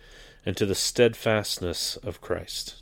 and 0.46 0.58
to 0.58 0.66
the 0.66 0.76
steadfastness 0.76 1.96
of 1.98 2.22
Christ. 2.22 2.82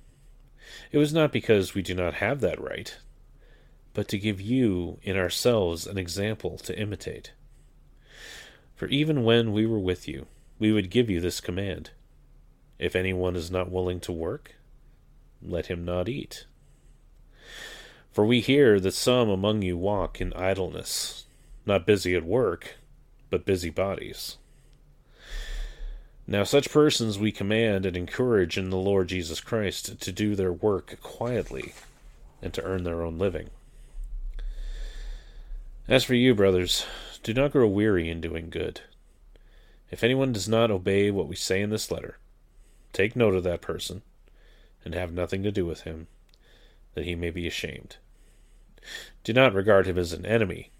It 0.91 0.97
was 0.97 1.13
not 1.13 1.31
because 1.31 1.73
we 1.73 1.81
do 1.81 1.93
not 1.93 2.15
have 2.15 2.41
that 2.41 2.61
right, 2.61 2.97
but 3.93 4.07
to 4.09 4.17
give 4.17 4.39
you 4.41 4.99
in 5.03 5.17
ourselves 5.17 5.87
an 5.87 5.97
example 5.97 6.57
to 6.59 6.77
imitate. 6.79 7.33
For 8.75 8.87
even 8.87 9.23
when 9.23 9.51
we 9.51 9.65
were 9.65 9.79
with 9.79 10.07
you, 10.07 10.27
we 10.59 10.71
would 10.71 10.89
give 10.89 11.09
you 11.09 11.19
this 11.19 11.41
command 11.41 11.91
If 12.79 12.95
anyone 12.95 13.35
is 13.35 13.51
not 13.51 13.71
willing 13.71 13.99
to 14.01 14.11
work, 14.11 14.55
let 15.41 15.67
him 15.67 15.85
not 15.85 16.09
eat. 16.09 16.45
For 18.11 18.25
we 18.25 18.41
hear 18.41 18.79
that 18.79 18.93
some 18.93 19.29
among 19.29 19.61
you 19.61 19.77
walk 19.77 20.19
in 20.19 20.33
idleness, 20.33 21.25
not 21.65 21.85
busy 21.85 22.15
at 22.15 22.25
work, 22.25 22.75
but 23.29 23.45
busy 23.45 23.69
bodies. 23.69 24.37
Now, 26.31 26.45
such 26.45 26.71
persons 26.71 27.19
we 27.19 27.33
command 27.33 27.85
and 27.85 27.97
encourage 27.97 28.57
in 28.57 28.69
the 28.69 28.77
Lord 28.77 29.09
Jesus 29.09 29.41
Christ 29.41 29.99
to 29.99 30.11
do 30.13 30.33
their 30.33 30.53
work 30.53 30.97
quietly 31.01 31.73
and 32.41 32.53
to 32.53 32.63
earn 32.63 32.85
their 32.85 33.01
own 33.01 33.17
living. 33.17 33.49
As 35.89 36.05
for 36.05 36.13
you, 36.15 36.33
brothers, 36.33 36.85
do 37.21 37.33
not 37.33 37.51
grow 37.51 37.67
weary 37.67 38.09
in 38.09 38.21
doing 38.21 38.49
good. 38.49 38.79
If 39.91 40.05
anyone 40.05 40.31
does 40.31 40.47
not 40.47 40.71
obey 40.71 41.11
what 41.11 41.27
we 41.27 41.35
say 41.35 41.59
in 41.59 41.69
this 41.69 41.91
letter, 41.91 42.17
take 42.93 43.13
note 43.13 43.35
of 43.35 43.43
that 43.43 43.59
person 43.59 44.01
and 44.85 44.93
have 44.93 45.11
nothing 45.11 45.43
to 45.43 45.51
do 45.51 45.65
with 45.65 45.81
him, 45.81 46.07
that 46.93 47.03
he 47.03 47.13
may 47.13 47.31
be 47.31 47.45
ashamed. 47.45 47.97
Do 49.25 49.33
not 49.33 49.53
regard 49.53 49.85
him 49.85 49.97
as 49.97 50.13
an 50.13 50.25
enemy, 50.25 50.71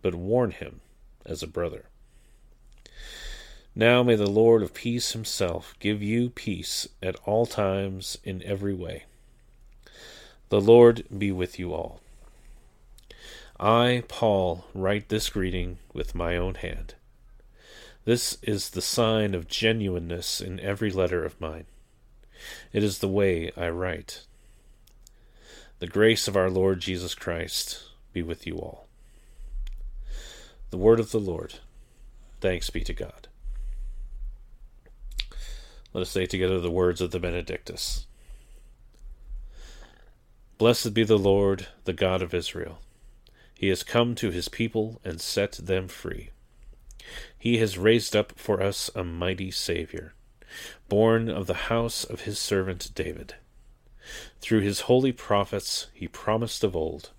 but 0.00 0.14
warn 0.14 0.52
him 0.52 0.80
as 1.26 1.42
a 1.42 1.46
brother. 1.46 1.90
Now 3.80 4.02
may 4.02 4.14
the 4.14 4.28
Lord 4.28 4.62
of 4.62 4.74
peace 4.74 5.12
himself 5.12 5.74
give 5.80 6.02
you 6.02 6.28
peace 6.28 6.86
at 7.02 7.16
all 7.24 7.46
times 7.46 8.18
in 8.22 8.42
every 8.42 8.74
way. 8.74 9.04
The 10.50 10.60
Lord 10.60 11.04
be 11.16 11.32
with 11.32 11.58
you 11.58 11.72
all. 11.72 12.02
I, 13.58 14.02
Paul, 14.06 14.66
write 14.74 15.08
this 15.08 15.30
greeting 15.30 15.78
with 15.94 16.14
my 16.14 16.36
own 16.36 16.56
hand. 16.56 16.92
This 18.04 18.36
is 18.42 18.68
the 18.68 18.82
sign 18.82 19.34
of 19.34 19.48
genuineness 19.48 20.42
in 20.42 20.60
every 20.60 20.90
letter 20.90 21.24
of 21.24 21.40
mine. 21.40 21.64
It 22.74 22.84
is 22.84 22.98
the 22.98 23.08
way 23.08 23.50
I 23.56 23.70
write. 23.70 24.26
The 25.78 25.86
grace 25.86 26.28
of 26.28 26.36
our 26.36 26.50
Lord 26.50 26.80
Jesus 26.80 27.14
Christ 27.14 27.82
be 28.12 28.22
with 28.22 28.46
you 28.46 28.58
all. 28.58 28.88
The 30.68 30.76
word 30.76 31.00
of 31.00 31.12
the 31.12 31.18
Lord. 31.18 31.54
Thanks 32.42 32.68
be 32.68 32.82
to 32.82 32.92
God. 32.92 33.29
Let 35.92 36.02
us 36.02 36.10
say 36.10 36.26
together 36.26 36.60
the 36.60 36.70
words 36.70 37.00
of 37.00 37.10
the 37.10 37.18
Benedictus. 37.18 38.06
Blessed 40.56 40.94
be 40.94 41.02
the 41.02 41.18
Lord, 41.18 41.66
the 41.84 41.92
God 41.92 42.22
of 42.22 42.32
Israel. 42.32 42.78
He 43.54 43.68
has 43.68 43.82
come 43.82 44.14
to 44.14 44.30
his 44.30 44.48
people 44.48 45.00
and 45.04 45.20
set 45.20 45.52
them 45.52 45.88
free. 45.88 46.30
He 47.36 47.58
has 47.58 47.76
raised 47.76 48.14
up 48.14 48.38
for 48.38 48.62
us 48.62 48.88
a 48.94 49.02
mighty 49.02 49.50
Saviour, 49.50 50.14
born 50.88 51.28
of 51.28 51.48
the 51.48 51.54
house 51.54 52.04
of 52.04 52.20
his 52.20 52.38
servant 52.38 52.90
David. 52.94 53.34
Through 54.40 54.60
his 54.60 54.82
holy 54.82 55.12
prophets 55.12 55.88
he 55.92 56.06
promised 56.06 56.62
of 56.62 56.76
old 56.76 57.10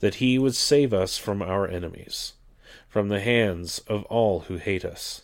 that 0.00 0.16
he 0.16 0.38
would 0.38 0.54
save 0.54 0.92
us 0.92 1.16
from 1.16 1.40
our 1.40 1.66
enemies, 1.66 2.34
from 2.86 3.08
the 3.08 3.20
hands 3.20 3.78
of 3.86 4.04
all 4.04 4.40
who 4.40 4.58
hate 4.58 4.84
us 4.84 5.23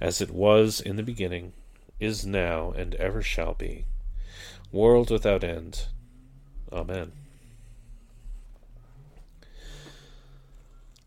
as 0.00 0.20
it 0.20 0.30
was 0.30 0.80
in 0.80 0.96
the 0.96 1.02
beginning, 1.02 1.52
is 1.98 2.24
now, 2.24 2.72
and 2.72 2.94
ever 2.94 3.20
shall 3.20 3.54
be, 3.54 3.84
world 4.72 5.10
without 5.10 5.44
end. 5.44 5.86
Amen. 6.72 7.12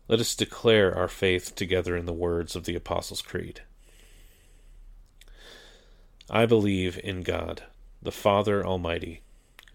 Let 0.06 0.20
us 0.20 0.34
declare 0.34 0.94
our 0.96 1.08
faith 1.08 1.54
together 1.54 1.96
in 1.96 2.06
the 2.06 2.12
words 2.12 2.54
of 2.54 2.64
the 2.64 2.74
Apostles' 2.76 3.22
Creed. 3.22 3.62
I 6.30 6.46
believe 6.46 7.00
in 7.02 7.22
God, 7.22 7.64
the 8.02 8.12
Father 8.12 8.64
Almighty, 8.64 9.22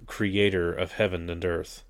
creator 0.06 0.72
of 0.72 0.94
heaven 0.94 1.30
and 1.30 1.44
earth. 1.44 1.84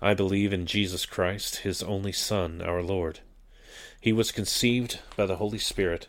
I 0.00 0.14
believe 0.14 0.52
in 0.52 0.66
Jesus 0.66 1.06
Christ, 1.06 1.56
his 1.56 1.82
only 1.82 2.12
Son, 2.12 2.60
our 2.62 2.82
Lord. 2.82 3.20
He 4.00 4.12
was 4.12 4.30
conceived 4.32 5.00
by 5.16 5.26
the 5.26 5.36
Holy 5.36 5.58
Spirit 5.58 6.08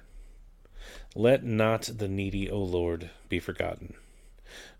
Let 1.15 1.43
not 1.43 1.89
the 1.97 2.07
needy, 2.07 2.49
O 2.49 2.59
Lord, 2.59 3.09
be 3.27 3.39
forgotten, 3.39 3.95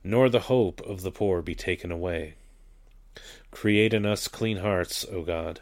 nor 0.03 0.29
the 0.29 0.41
hope 0.41 0.79
of 0.81 1.01
the 1.01 1.11
poor 1.11 1.41
be 1.41 1.55
taken 1.55 1.91
away. 1.91 2.35
Create 3.51 3.93
in 3.93 4.05
us 4.05 4.29
clean 4.29 4.57
hearts, 4.57 5.05
O 5.11 5.23
God, 5.23 5.59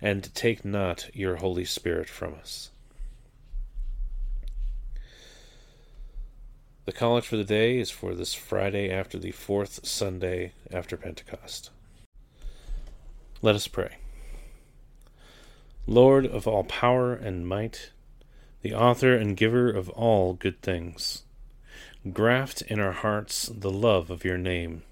and 0.00 0.34
take 0.34 0.64
not 0.64 1.08
your 1.14 1.36
Holy 1.36 1.64
Spirit 1.64 2.08
from 2.08 2.34
us. 2.34 2.70
The 6.84 6.92
collect 6.92 7.26
for 7.26 7.36
the 7.36 7.44
day 7.44 7.78
is 7.78 7.90
for 7.90 8.14
this 8.14 8.34
Friday 8.34 8.90
after 8.90 9.16
the 9.16 9.30
fourth 9.30 9.86
Sunday 9.86 10.52
after 10.70 10.96
Pentecost. 10.96 11.70
Let 13.40 13.54
us 13.54 13.68
pray. 13.68 13.96
Lord 15.86 16.26
of 16.26 16.46
all 16.46 16.64
power 16.64 17.14
and 17.14 17.46
might, 17.46 17.91
the 18.62 18.74
author 18.74 19.14
and 19.14 19.36
giver 19.36 19.70
of 19.70 19.88
all 19.90 20.34
good 20.34 20.60
things, 20.62 21.24
graft 22.12 22.62
in 22.62 22.80
our 22.80 22.92
hearts 22.92 23.50
the 23.52 23.70
love 23.70 24.10
of 24.10 24.24
your 24.24 24.38
name 24.38 24.82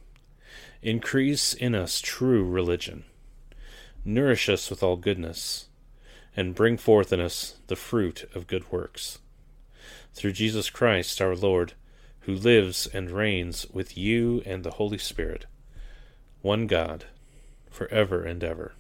Increase 0.82 1.52
in 1.52 1.74
us 1.74 2.00
true 2.00 2.42
religion. 2.42 3.04
Nourish 4.02 4.48
us 4.48 4.70
with 4.70 4.82
all 4.82 4.96
goodness, 4.96 5.66
and 6.34 6.54
bring 6.54 6.78
forth 6.78 7.12
in 7.12 7.20
us 7.20 7.56
the 7.66 7.76
fruit 7.76 8.28
of 8.34 8.46
good 8.46 8.72
works. 8.72 9.18
Through 10.14 10.32
Jesus 10.32 10.70
Christ 10.70 11.20
our 11.20 11.36
Lord, 11.36 11.74
who 12.20 12.34
lives 12.34 12.86
and 12.86 13.10
reigns 13.10 13.66
with 13.70 13.98
you 13.98 14.42
and 14.46 14.64
the 14.64 14.72
Holy 14.72 14.98
Spirit, 14.98 15.44
one 16.40 16.66
God, 16.66 17.04
for 17.70 17.86
ever 17.88 18.24
and 18.24 18.42
ever. 18.42 18.72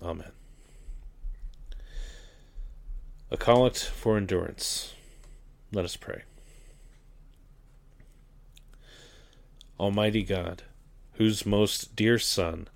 Amen. 0.00 0.30
A 3.32 3.36
collect 3.36 3.84
for 3.84 4.16
endurance. 4.16 4.92
Let 5.72 5.84
us 5.84 5.96
pray. 5.96 6.22
Almighty 9.78 10.24
God, 10.24 10.64
whose 11.12 11.46
most 11.46 11.94
dear 11.94 12.18
Son 12.18 12.66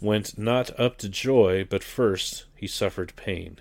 went 0.00 0.38
not 0.38 0.70
up 0.80 0.96
to 0.98 1.10
joy, 1.10 1.66
but 1.68 1.84
first 1.84 2.46
he 2.56 2.66
suffered 2.66 3.16
pain, 3.16 3.58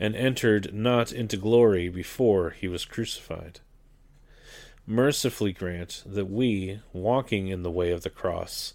and 0.00 0.16
entered 0.16 0.74
not 0.74 1.12
into 1.12 1.36
glory 1.36 1.88
before 1.88 2.50
he 2.50 2.66
was 2.66 2.84
crucified. 2.84 3.60
Mercifully 4.84 5.52
grant 5.52 6.02
that 6.04 6.26
we, 6.26 6.80
walking 6.92 7.46
in 7.46 7.62
the 7.62 7.70
way 7.70 7.92
of 7.92 8.02
the 8.02 8.10
cross, 8.10 8.74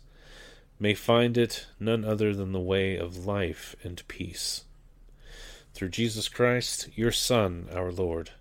may 0.79 0.93
find 0.93 1.37
it 1.37 1.67
none 1.81 2.05
other 2.05 2.33
than 2.33 2.53
the 2.53 2.59
way 2.59 2.95
of 2.95 3.25
life 3.25 3.75
and 3.83 4.07
peace. 4.07 4.63
Through 5.73 5.89
Jesus 5.89 6.29
Christ, 6.29 6.89
your 6.95 7.11
Son, 7.11 7.67
our 7.73 7.91
Lord. 7.91 8.31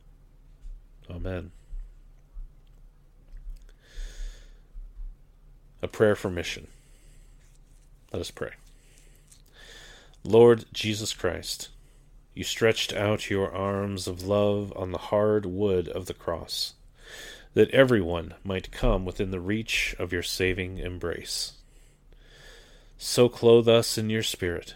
Amen. 1.10 1.52
A 5.82 5.88
prayer 5.88 6.14
for 6.14 6.30
mission. 6.30 6.66
Let 8.12 8.20
us 8.20 8.30
pray. 8.30 8.50
Lord 10.24 10.66
Jesus 10.72 11.14
Christ, 11.14 11.70
you 12.34 12.44
stretched 12.44 12.92
out 12.92 13.30
your 13.30 13.52
arms 13.54 14.06
of 14.06 14.22
love 14.22 14.72
on 14.76 14.92
the 14.92 14.98
hard 14.98 15.46
wood 15.46 15.88
of 15.88 16.06
the 16.06 16.14
cross, 16.14 16.74
that 17.54 17.70
everyone 17.70 18.34
might 18.44 18.70
come 18.70 19.04
within 19.04 19.30
the 19.30 19.40
reach 19.40 19.96
of 19.98 20.12
your 20.12 20.22
saving 20.22 20.78
embrace. 20.78 21.52
So 22.98 23.31
clothe 23.31 23.68
us 23.68 23.96
in 23.96 24.10
your 24.10 24.22
Spirit, 24.22 24.74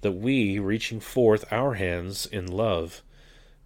that 0.00 0.12
we, 0.12 0.58
reaching 0.58 1.00
forth 1.00 1.44
our 1.52 1.74
hands 1.74 2.26
in 2.26 2.46
love, 2.46 3.02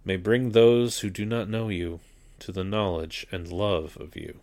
may 0.03 0.17
bring 0.17 0.51
those 0.51 0.99
who 0.99 1.09
do 1.09 1.25
not 1.25 1.49
know 1.49 1.69
you 1.69 1.99
to 2.39 2.51
the 2.51 2.63
knowledge 2.63 3.25
and 3.31 3.51
love 3.51 3.97
of 3.99 4.15
you 4.15 4.39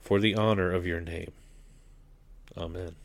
for 0.00 0.20
the 0.20 0.34
honor 0.34 0.72
of 0.72 0.86
your 0.86 1.00
name. 1.00 1.32
Amen. 2.56 2.96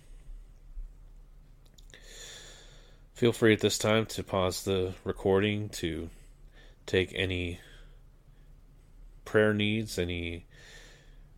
Feel 3.14 3.32
free 3.32 3.54
at 3.54 3.62
this 3.62 3.78
time 3.78 4.06
to 4.08 4.24
pause 4.24 4.64
the 4.64 4.94
recording 5.04 5.70
to 5.70 6.10
take 6.86 7.12
any 7.16 7.60
prayer 9.26 9.54
needs, 9.54 9.98
any 9.98 10.46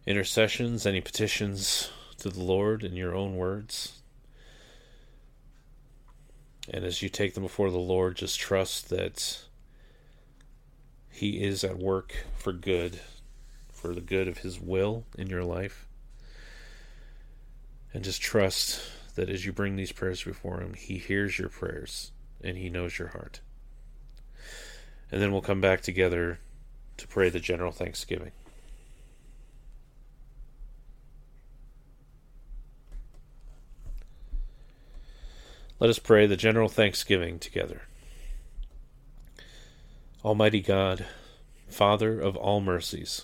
intercessions, 0.06 0.86
any 0.86 1.02
petitions 1.02 1.90
to 2.18 2.30
the 2.30 2.44
Lord 2.44 2.84
in 2.84 2.96
your 2.96 3.16
own 3.16 3.36
words. 3.36 3.99
And 6.72 6.86
as 6.86 7.02
you 7.02 7.10
take 7.10 7.34
them 7.34 7.44
before 7.44 7.72
the 7.72 7.78
Lord, 7.78 8.16
just 8.16 8.40
trust 8.40 8.90
that 8.90 9.42
He 11.10 11.42
is 11.44 11.64
at 11.64 11.80
work 11.80 12.26
for 12.38 12.54
good 12.54 13.00
for 13.72 13.96
the 13.96 14.02
good 14.02 14.28
of 14.28 14.40
His 14.40 14.60
will 14.60 15.06
in 15.18 15.28
your 15.28 15.44
life. 15.44 15.88
And 17.94 18.04
just 18.04 18.22
trust 18.22 18.82
that 19.16 19.30
as 19.30 19.46
you 19.46 19.52
bring 19.52 19.76
these 19.76 19.92
prayers 19.92 20.24
before 20.24 20.60
Him, 20.60 20.74
He 20.74 20.98
hears 20.98 21.40
your 21.40 21.50
prayers 21.50 22.12
and 22.44 22.58
He 22.58 22.70
knows 22.70 23.00
your 23.00 23.10
heart. 23.10 23.42
And 25.12 25.22
then 25.22 25.32
we'll 25.32 25.42
come 25.42 25.62
back 25.62 25.82
together 25.82 26.40
to 26.98 27.08
pray 27.08 27.30
the 27.30 27.40
general 27.40 27.72
thanksgiving. 27.72 28.32
Let 35.80 35.90
us 35.90 36.00
pray 36.00 36.28
the 36.28 36.36
general 36.36 36.68
thanksgiving 36.68 37.40
together. 37.40 37.84
Almighty 40.26 40.60
God, 40.60 41.06
Father 41.70 42.20
of 42.20 42.36
all 42.36 42.60
mercies, 42.60 43.24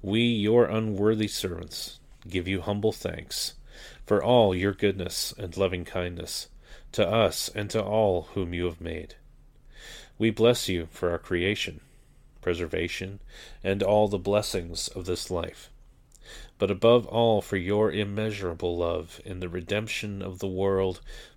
we, 0.00 0.20
your 0.20 0.66
unworthy 0.66 1.26
servants, 1.26 1.98
give 2.28 2.46
you 2.46 2.60
humble 2.60 2.92
thanks 2.92 3.54
for 4.06 4.22
all 4.22 4.54
your 4.54 4.72
goodness 4.72 5.34
and 5.36 5.56
loving 5.56 5.84
kindness 5.84 6.46
to 6.92 7.04
us 7.04 7.50
and 7.52 7.68
to 7.70 7.82
all 7.82 8.28
whom 8.34 8.54
you 8.54 8.66
have 8.66 8.80
made. 8.80 9.16
We 10.16 10.30
bless 10.30 10.68
you 10.68 10.86
for 10.92 11.10
our 11.10 11.18
creation, 11.18 11.80
preservation, 12.40 13.18
and 13.64 13.82
all 13.82 14.06
the 14.06 14.16
blessings 14.16 14.86
of 14.86 15.06
this 15.06 15.28
life, 15.28 15.70
but 16.56 16.70
above 16.70 17.04
all 17.06 17.42
for 17.42 17.56
your 17.56 17.90
immeasurable 17.90 18.76
love 18.76 19.20
in 19.24 19.40
the 19.40 19.48
redemption 19.48 20.22
of 20.22 20.38
the 20.38 20.46
world 20.46 21.00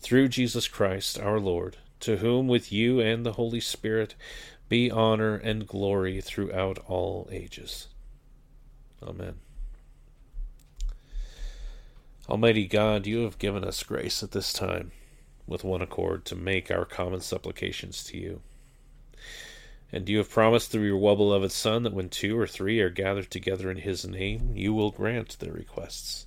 Through 0.00 0.28
Jesus 0.28 0.68
Christ 0.68 1.18
our 1.18 1.40
Lord, 1.40 1.76
to 2.00 2.18
whom 2.18 2.48
with 2.48 2.72
you 2.72 3.00
and 3.00 3.26
the 3.26 3.32
Holy 3.32 3.60
Spirit 3.60 4.14
be 4.68 4.90
honor 4.90 5.34
and 5.34 5.66
glory 5.66 6.20
throughout 6.20 6.78
all 6.86 7.28
ages. 7.32 7.88
Amen. 9.02 9.34
Almighty 12.28 12.66
God, 12.66 13.06
you 13.06 13.20
have 13.20 13.38
given 13.38 13.64
us 13.64 13.82
grace 13.82 14.22
at 14.22 14.32
this 14.32 14.52
time, 14.52 14.92
with 15.46 15.64
one 15.64 15.80
accord, 15.80 16.26
to 16.26 16.36
make 16.36 16.70
our 16.70 16.84
common 16.84 17.20
supplications 17.20 18.04
to 18.04 18.18
you. 18.18 18.42
And 19.90 20.06
you 20.08 20.18
have 20.18 20.28
promised 20.28 20.70
through 20.70 20.84
your 20.84 20.98
well 20.98 21.16
beloved 21.16 21.50
Son 21.50 21.82
that 21.84 21.94
when 21.94 22.10
two 22.10 22.38
or 22.38 22.46
three 22.46 22.80
are 22.80 22.90
gathered 22.90 23.30
together 23.30 23.70
in 23.70 23.78
his 23.78 24.06
name, 24.06 24.52
you 24.54 24.74
will 24.74 24.90
grant 24.90 25.38
their 25.38 25.52
requests. 25.52 26.26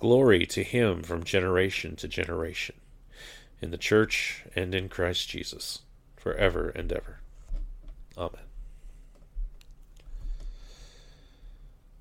Glory 0.00 0.46
to 0.46 0.64
Him 0.64 1.02
from 1.02 1.22
generation 1.22 1.94
to 1.96 2.08
generation, 2.08 2.74
in 3.60 3.70
the 3.70 3.76
Church 3.76 4.44
and 4.56 4.74
in 4.74 4.88
Christ 4.88 5.28
Jesus, 5.28 5.82
for 6.16 6.34
ever 6.34 6.70
and 6.70 6.90
ever. 6.90 7.18
Amen. 8.16 8.40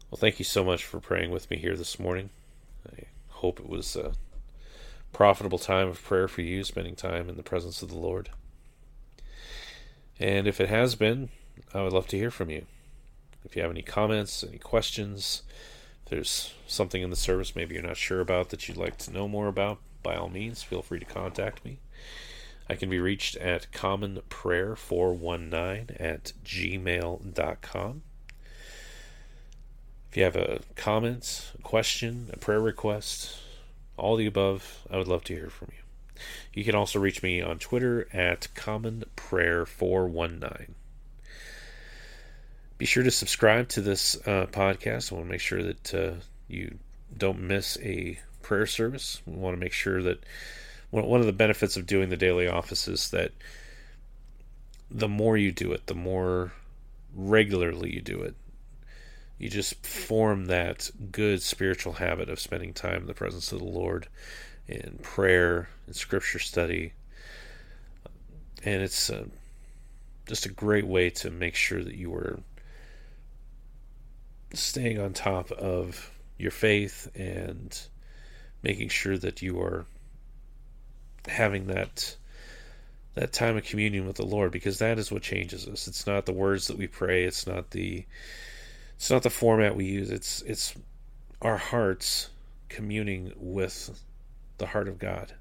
Well, 0.10 0.18
thank 0.18 0.39
you 0.39 0.45
so 0.45 0.64
much 0.64 0.86
for 0.86 1.00
praying 1.02 1.32
with 1.32 1.52
me 1.52 1.58
here 1.58 1.76
this 1.76 2.00
morning. 2.00 2.30
I 2.89 3.04
hope 3.28 3.60
it 3.60 3.70
was 3.70 3.95
a 3.97 4.14
profitable 5.12 5.60
time 5.60 5.89
of 5.89 6.02
prayer 6.02 6.30
for 6.30 6.41
you, 6.41 6.64
spending 6.64 6.95
time 6.95 7.30
in 7.30 7.36
the 7.36 7.43
presence 7.43 7.82
of 7.82 7.89
the 7.89 7.97
Lord. 7.97 8.30
And 10.20 10.47
if 10.47 10.62
it 10.62 10.70
has 10.70 10.95
been, 10.95 11.30
I 11.74 11.82
would 11.82 11.93
love 11.93 12.08
to 12.08 12.18
hear 12.18 12.32
from 12.32 12.50
you. 12.50 12.66
If 13.43 13.56
you 13.56 13.62
have 13.62 13.72
any 13.72 13.82
comments, 13.82 14.43
any 14.43 14.58
questions, 14.58 15.43
there's 16.10 16.53
something 16.68 17.01
in 17.01 17.10
the 17.10 17.16
service 17.16 17.55
maybe 17.55 17.76
you're 17.76 17.84
not 17.84 17.95
sure 17.97 18.20
about 18.20 18.49
that 18.49 18.68
you'd 18.68 18.78
like 18.78 18.97
to 18.97 19.12
know 19.12 19.28
more 19.28 19.47
about, 19.47 19.80
by 20.03 20.16
all 20.16 20.30
means, 20.30 20.62
feel 20.64 20.82
free 20.82 20.99
to 20.99 21.05
contact 21.05 21.66
me. 21.66 21.80
I 22.70 22.76
can 22.76 22.89
be 22.89 22.99
reached 22.99 23.36
at 23.38 23.72
commonprayer419 23.72 25.95
at 25.99 26.34
gmail.com. 26.43 28.01
If 30.10 30.18
you 30.18 30.24
have 30.24 30.36
a 30.36 30.60
comment, 30.76 31.51
a 31.57 31.62
question, 31.62 32.30
a 32.34 32.38
prayer 32.38 32.60
request, 32.60 33.38
all 33.97 34.16
the 34.16 34.26
above, 34.26 34.88
I 34.89 34.97
would 34.97 35.07
love 35.07 35.24
to 35.26 35.36
hear 35.36 35.49
from 35.49 35.70
you. 35.72 35.78
You 36.53 36.64
can 36.64 36.76
also 36.76 36.99
reach 36.99 37.24
me 37.24 37.41
on 37.41 37.60
Twitter 37.60 38.07
at 38.14 38.47
commonprayer419. 38.55 40.74
Be 42.80 42.86
sure 42.86 43.04
to 43.04 43.12
subscribe 43.12 43.68
to 43.70 43.82
this 43.82 44.16
uh, 44.26 44.48
podcast. 44.50 45.12
I 45.12 45.16
want 45.16 45.28
to 45.28 45.32
make 45.32 45.42
sure 45.42 45.62
that 45.62 45.94
uh, 45.94 46.12
you 46.48 46.80
don't 47.16 47.42
miss 47.42 47.78
a 47.82 48.18
prayer 48.42 48.66
service. 48.66 49.22
We 49.26 49.36
want 49.36 49.54
to 49.58 49.60
make 49.60 49.74
sure 49.74 50.02
that 50.02 50.24
one 50.90 51.20
of 51.20 51.26
the 51.26 51.34
benefits 51.34 51.76
of 51.76 51.86
doing 51.86 52.08
the 52.08 52.16
daily 52.16 52.48
office 52.48 52.88
is 52.88 53.10
that 53.12 53.34
the 54.90 55.10
more 55.10 55.36
you 55.36 55.52
do 55.52 55.74
it, 55.74 55.88
the 55.88 55.94
more 55.94 56.54
regularly 57.14 57.94
you 57.94 58.02
do 58.02 58.22
it, 58.22 58.36
you 59.38 59.50
just 59.50 59.86
form 59.86 60.46
that 60.46 60.90
good 61.12 61.42
spiritual 61.42 61.94
habit 61.94 62.30
of 62.30 62.40
spending 62.40 62.74
time 62.74 63.02
in 63.02 63.08
the 63.08 63.14
presence 63.14 63.52
of 63.52 63.60
the 63.60 63.66
Lord 63.66 64.08
in 64.70 65.00
prayer 65.04 65.68
and 65.86 65.96
scripture 65.98 66.40
study. 66.40 66.94
And 68.64 68.82
it's 68.82 69.10
uh, 69.10 69.26
just 70.28 70.46
a 70.46 70.50
great 70.50 70.88
way 70.88 71.10
to 71.10 71.30
make 71.30 71.56
sure 71.56 71.84
that 71.84 71.96
you 71.96 72.14
are 72.14 72.40
staying 74.54 75.00
on 75.00 75.14
top 75.14 75.52
of 75.52 76.12
your 76.38 76.52
faith 76.52 77.10
and 77.16 77.80
making 78.64 78.89
sure 78.89 79.18
that 79.18 79.41
you 79.41 79.60
are 79.62 79.86
having 81.28 81.68
that 81.68 82.16
that 83.16 83.34
time 83.34 83.58
of 83.58 83.64
communion 83.64 84.08
with 84.08 84.16
the 84.16 84.26
Lord 84.26 84.52
because 84.52 84.80
that 84.80 84.97
is 84.97 85.12
what 85.12 85.22
changes 85.22 85.68
us. 85.68 85.88
It's 85.88 86.08
not 86.08 86.26
the 86.26 86.34
words 86.34 86.68
that 86.68 86.78
we 86.78 86.88
pray, 86.88 87.26
it's 87.26 87.45
not 87.45 87.72
the 87.72 88.06
it's 88.95 89.12
not 89.12 89.24
the 89.24 89.30
format 89.30 89.76
we 89.76 89.86
use. 89.86 90.10
It's 90.10 90.41
it's 90.43 90.74
our 91.41 91.58
hearts 91.58 92.30
communing 92.70 93.34
with 93.38 94.02
the 94.58 94.68
heart 94.68 94.88
of 94.88 95.00
God. 95.00 95.34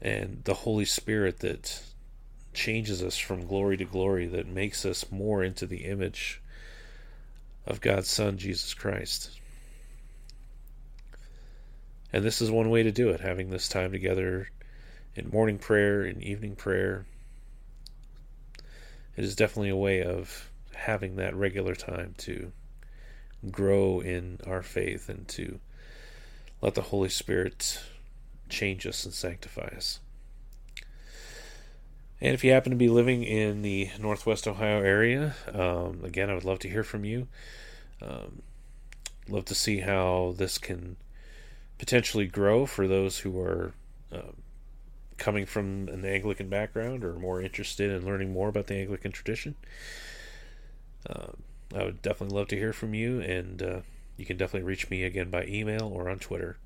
And 0.00 0.42
the 0.44 0.54
Holy 0.54 0.84
Spirit 0.84 1.40
that 1.40 1.82
changes 2.52 3.02
us 3.02 3.16
from 3.16 3.46
glory 3.46 3.76
to 3.76 3.84
glory, 3.84 4.26
that 4.26 4.48
makes 4.48 4.84
us 4.84 5.10
more 5.10 5.42
into 5.44 5.66
the 5.66 5.84
image 5.84 6.41
of 7.66 7.80
God's 7.80 8.08
Son, 8.08 8.38
Jesus 8.38 8.74
Christ. 8.74 9.40
And 12.12 12.24
this 12.24 12.42
is 12.42 12.50
one 12.50 12.70
way 12.70 12.82
to 12.82 12.92
do 12.92 13.10
it, 13.10 13.20
having 13.20 13.50
this 13.50 13.68
time 13.68 13.92
together 13.92 14.48
in 15.14 15.30
morning 15.30 15.58
prayer, 15.58 16.04
in 16.04 16.22
evening 16.22 16.56
prayer. 16.56 17.06
It 19.16 19.24
is 19.24 19.36
definitely 19.36 19.70
a 19.70 19.76
way 19.76 20.02
of 20.02 20.50
having 20.74 21.16
that 21.16 21.34
regular 21.34 21.74
time 21.74 22.14
to 22.18 22.52
grow 23.50 24.00
in 24.00 24.38
our 24.46 24.62
faith 24.62 25.08
and 25.08 25.26
to 25.28 25.60
let 26.60 26.74
the 26.74 26.82
Holy 26.82 27.08
Spirit 27.08 27.82
change 28.48 28.86
us 28.86 29.04
and 29.04 29.12
sanctify 29.12 29.68
us. 29.76 30.00
And 32.22 32.34
if 32.34 32.44
you 32.44 32.52
happen 32.52 32.70
to 32.70 32.76
be 32.76 32.88
living 32.88 33.24
in 33.24 33.62
the 33.62 33.90
Northwest 33.98 34.46
Ohio 34.46 34.80
area, 34.80 35.34
um, 35.52 36.04
again, 36.04 36.30
I 36.30 36.34
would 36.34 36.44
love 36.44 36.60
to 36.60 36.70
hear 36.70 36.84
from 36.84 37.04
you. 37.04 37.26
Um, 38.00 38.42
love 39.28 39.44
to 39.46 39.56
see 39.56 39.80
how 39.80 40.32
this 40.36 40.56
can 40.56 40.94
potentially 41.78 42.26
grow 42.28 42.64
for 42.64 42.86
those 42.86 43.18
who 43.18 43.40
are 43.40 43.74
uh, 44.12 44.30
coming 45.18 45.46
from 45.46 45.88
an 45.88 46.04
Anglican 46.04 46.48
background 46.48 47.02
or 47.02 47.14
more 47.14 47.42
interested 47.42 47.90
in 47.90 48.06
learning 48.06 48.32
more 48.32 48.48
about 48.48 48.68
the 48.68 48.76
Anglican 48.76 49.10
tradition. 49.10 49.56
Uh, 51.04 51.32
I 51.74 51.82
would 51.82 52.02
definitely 52.02 52.36
love 52.38 52.46
to 52.48 52.56
hear 52.56 52.72
from 52.72 52.94
you, 52.94 53.20
and 53.20 53.60
uh, 53.60 53.80
you 54.16 54.26
can 54.26 54.36
definitely 54.36 54.68
reach 54.68 54.88
me 54.88 55.02
again 55.02 55.28
by 55.28 55.44
email 55.46 55.90
or 55.92 56.08
on 56.08 56.20
Twitter. 56.20 56.56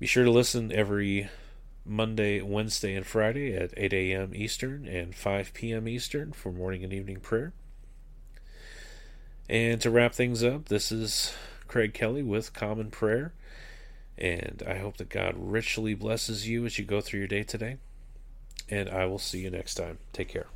Be 0.00 0.08
sure 0.08 0.24
to 0.24 0.30
listen 0.32 0.72
every 0.72 1.28
Monday, 1.86 2.40
Wednesday, 2.40 2.94
and 2.94 3.06
Friday 3.06 3.54
at 3.54 3.72
8 3.76 3.92
a.m. 3.92 4.32
Eastern 4.34 4.86
and 4.86 5.14
5 5.14 5.54
p.m. 5.54 5.88
Eastern 5.88 6.32
for 6.32 6.52
morning 6.52 6.82
and 6.84 6.92
evening 6.92 7.20
prayer. 7.20 7.52
And 9.48 9.80
to 9.80 9.90
wrap 9.90 10.12
things 10.12 10.42
up, 10.42 10.66
this 10.66 10.90
is 10.90 11.32
Craig 11.68 11.94
Kelly 11.94 12.22
with 12.22 12.52
Common 12.52 12.90
Prayer. 12.90 13.32
And 14.18 14.62
I 14.66 14.78
hope 14.78 14.96
that 14.96 15.08
God 15.08 15.34
richly 15.36 15.94
blesses 15.94 16.48
you 16.48 16.64
as 16.64 16.78
you 16.78 16.84
go 16.84 17.00
through 17.00 17.20
your 17.20 17.28
day 17.28 17.42
today. 17.42 17.76
And 18.68 18.88
I 18.88 19.06
will 19.06 19.18
see 19.18 19.40
you 19.40 19.50
next 19.50 19.74
time. 19.74 19.98
Take 20.12 20.28
care. 20.28 20.46